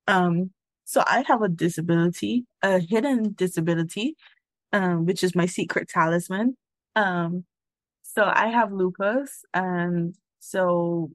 [0.08, 0.52] Um,
[0.86, 4.16] so I have a disability, a hidden disability,
[4.74, 6.58] um, which is my secret talisman.
[6.96, 7.46] Um,
[8.02, 11.12] so I have lupus, and so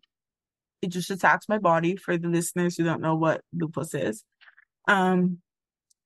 [0.81, 4.23] it just attacks my body for the listeners who don't know what lupus is.
[4.87, 5.39] Um,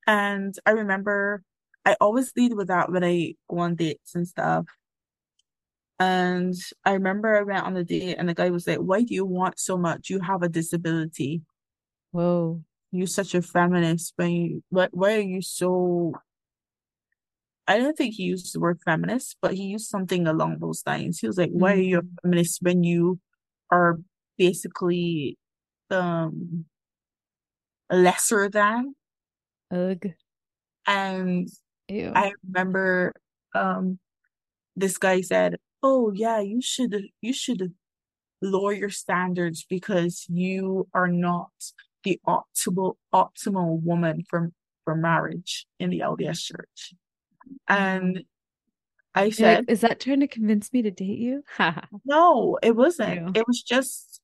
[0.09, 1.43] and I remember
[1.85, 4.67] I always lead with that when I go on dates and stuff.
[6.01, 6.55] And
[6.85, 9.25] I remember I went on a date and the guy was like, Why do you
[9.25, 10.11] want so much?
[10.11, 11.43] You have a disability.
[12.13, 12.63] Whoa.
[12.91, 14.15] You're such a feminist.
[14.17, 16.15] Why, you- why, why are you so
[17.67, 21.19] I don't think he used the word feminist, but he used something along those lines.
[21.19, 22.17] He was like, Why are you a Mm.
[22.23, 23.21] feminist when you
[23.71, 23.99] are
[24.39, 25.37] basically
[25.91, 26.65] um
[27.91, 28.95] lesser than?
[29.71, 30.07] Ugh.
[30.87, 31.49] And
[31.89, 32.13] Ew.
[32.15, 33.15] I remember
[33.55, 33.99] um
[34.77, 37.75] this guy said, "Oh yeah, you should you should
[38.41, 41.51] lower your standards because you are not
[42.05, 44.53] the optimal optimal woman for
[44.85, 46.95] for marriage in the LDS church."
[47.67, 48.25] And
[49.15, 51.43] I said, like, is that trying to convince me to date you?
[52.05, 53.37] "No, it wasn't.
[53.37, 54.21] It was just."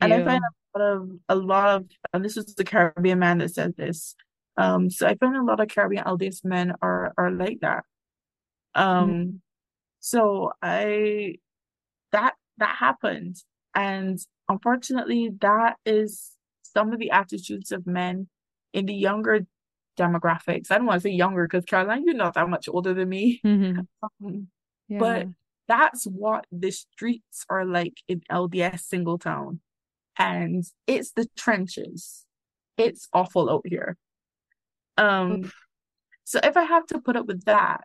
[0.00, 0.42] And I find
[0.74, 4.16] a lot of a lot of and this is the Caribbean man that said this.
[4.56, 7.84] Um, so I find a lot of Caribbean LDS men are are like that.
[8.74, 9.40] Um,
[10.00, 11.36] so I
[12.12, 13.36] that that happened,
[13.74, 16.32] and unfortunately, that is
[16.62, 18.28] some of the attitudes of men
[18.72, 19.46] in the younger
[19.98, 20.70] demographics.
[20.70, 23.08] I don't want to say younger because Carol Ann, you're not that much older than
[23.08, 23.40] me.
[23.44, 23.86] Mhm.
[24.02, 24.48] Um,
[24.88, 24.98] Yeah.
[24.98, 25.28] but
[25.68, 29.60] that's what the streets are like in LDS Singletown.
[30.18, 32.26] And it's the trenches.
[32.76, 33.96] It's awful out here.
[34.96, 35.50] Um,
[36.24, 37.84] so if I have to put up with that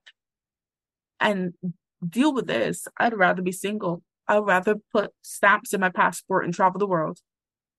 [1.20, 1.54] and
[2.08, 4.04] deal with this, I'd rather be single.
[4.28, 7.20] I'd rather put stamps in my passport and travel the world.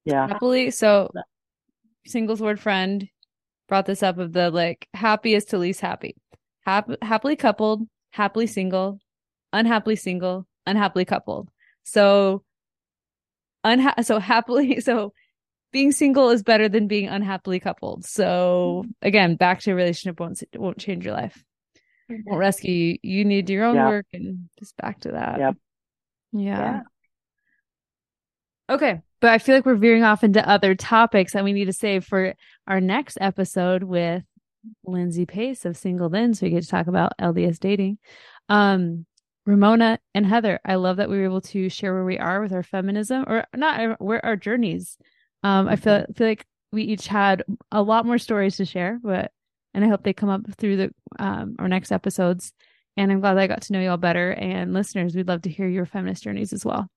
[0.05, 0.26] Yeah.
[0.26, 1.11] Happily, so
[2.07, 3.09] singles word friend
[3.68, 6.16] brought this up of the like happiest to least happy.
[6.62, 8.99] Hap- happily coupled, happily single,
[9.53, 11.51] unhappily single, unhappily coupled.
[11.85, 12.43] So
[13.64, 15.12] unha- so happily so
[15.72, 18.04] being single is better than being unhappily coupled.
[18.04, 21.42] So again, back to a relationship won't won't change your life.
[22.08, 22.98] Won't rescue you.
[23.02, 23.88] You need your own Yeah.
[23.88, 25.38] work and just back to that.
[25.38, 25.56] Yep.
[26.32, 26.40] Yeah.
[26.58, 26.80] Yeah.
[28.70, 29.00] Okay.
[29.20, 32.04] But I feel like we're veering off into other topics that we need to save
[32.04, 32.34] for
[32.66, 34.22] our next episode with
[34.84, 37.98] Lindsay Pace of Single Then, So we get to talk about LDS dating.
[38.48, 39.06] Um,
[39.46, 42.52] Ramona and Heather, I love that we were able to share where we are with
[42.52, 44.98] our feminism or not where our journeys.
[45.43, 49.30] Um, I feel feel like we each had a lot more stories to share, but
[49.74, 52.53] and I hope they come up through the um our next episodes.
[52.97, 54.32] And I'm glad I got to know you all better.
[54.32, 56.89] And listeners, we'd love to hear your feminist journeys as well.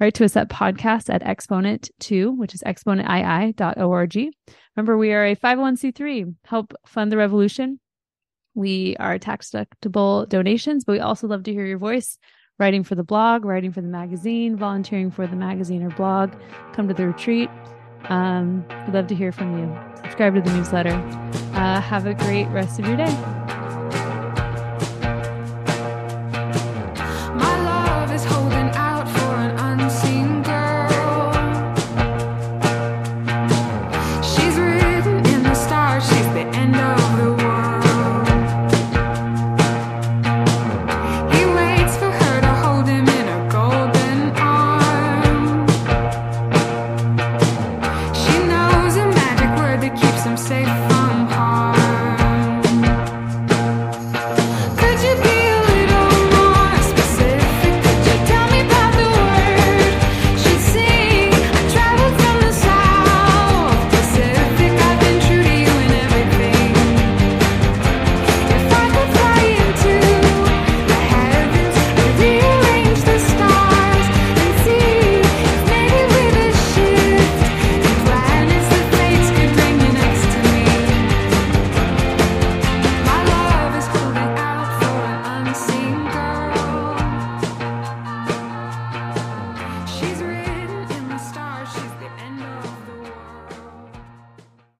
[0.00, 4.34] Write to us at podcast at exponent2, which is exponentii.org.
[4.76, 7.78] Remember, we are a 501c3, help fund the revolution.
[8.54, 12.18] We are tax deductible donations, but we also love to hear your voice.
[12.58, 16.32] Writing for the blog, writing for the magazine, volunteering for the magazine or blog,
[16.72, 17.50] come to the retreat.
[18.08, 19.78] Um, we'd love to hear from you.
[20.02, 20.94] Subscribe to the newsletter.
[21.54, 23.43] Uh, have a great rest of your day.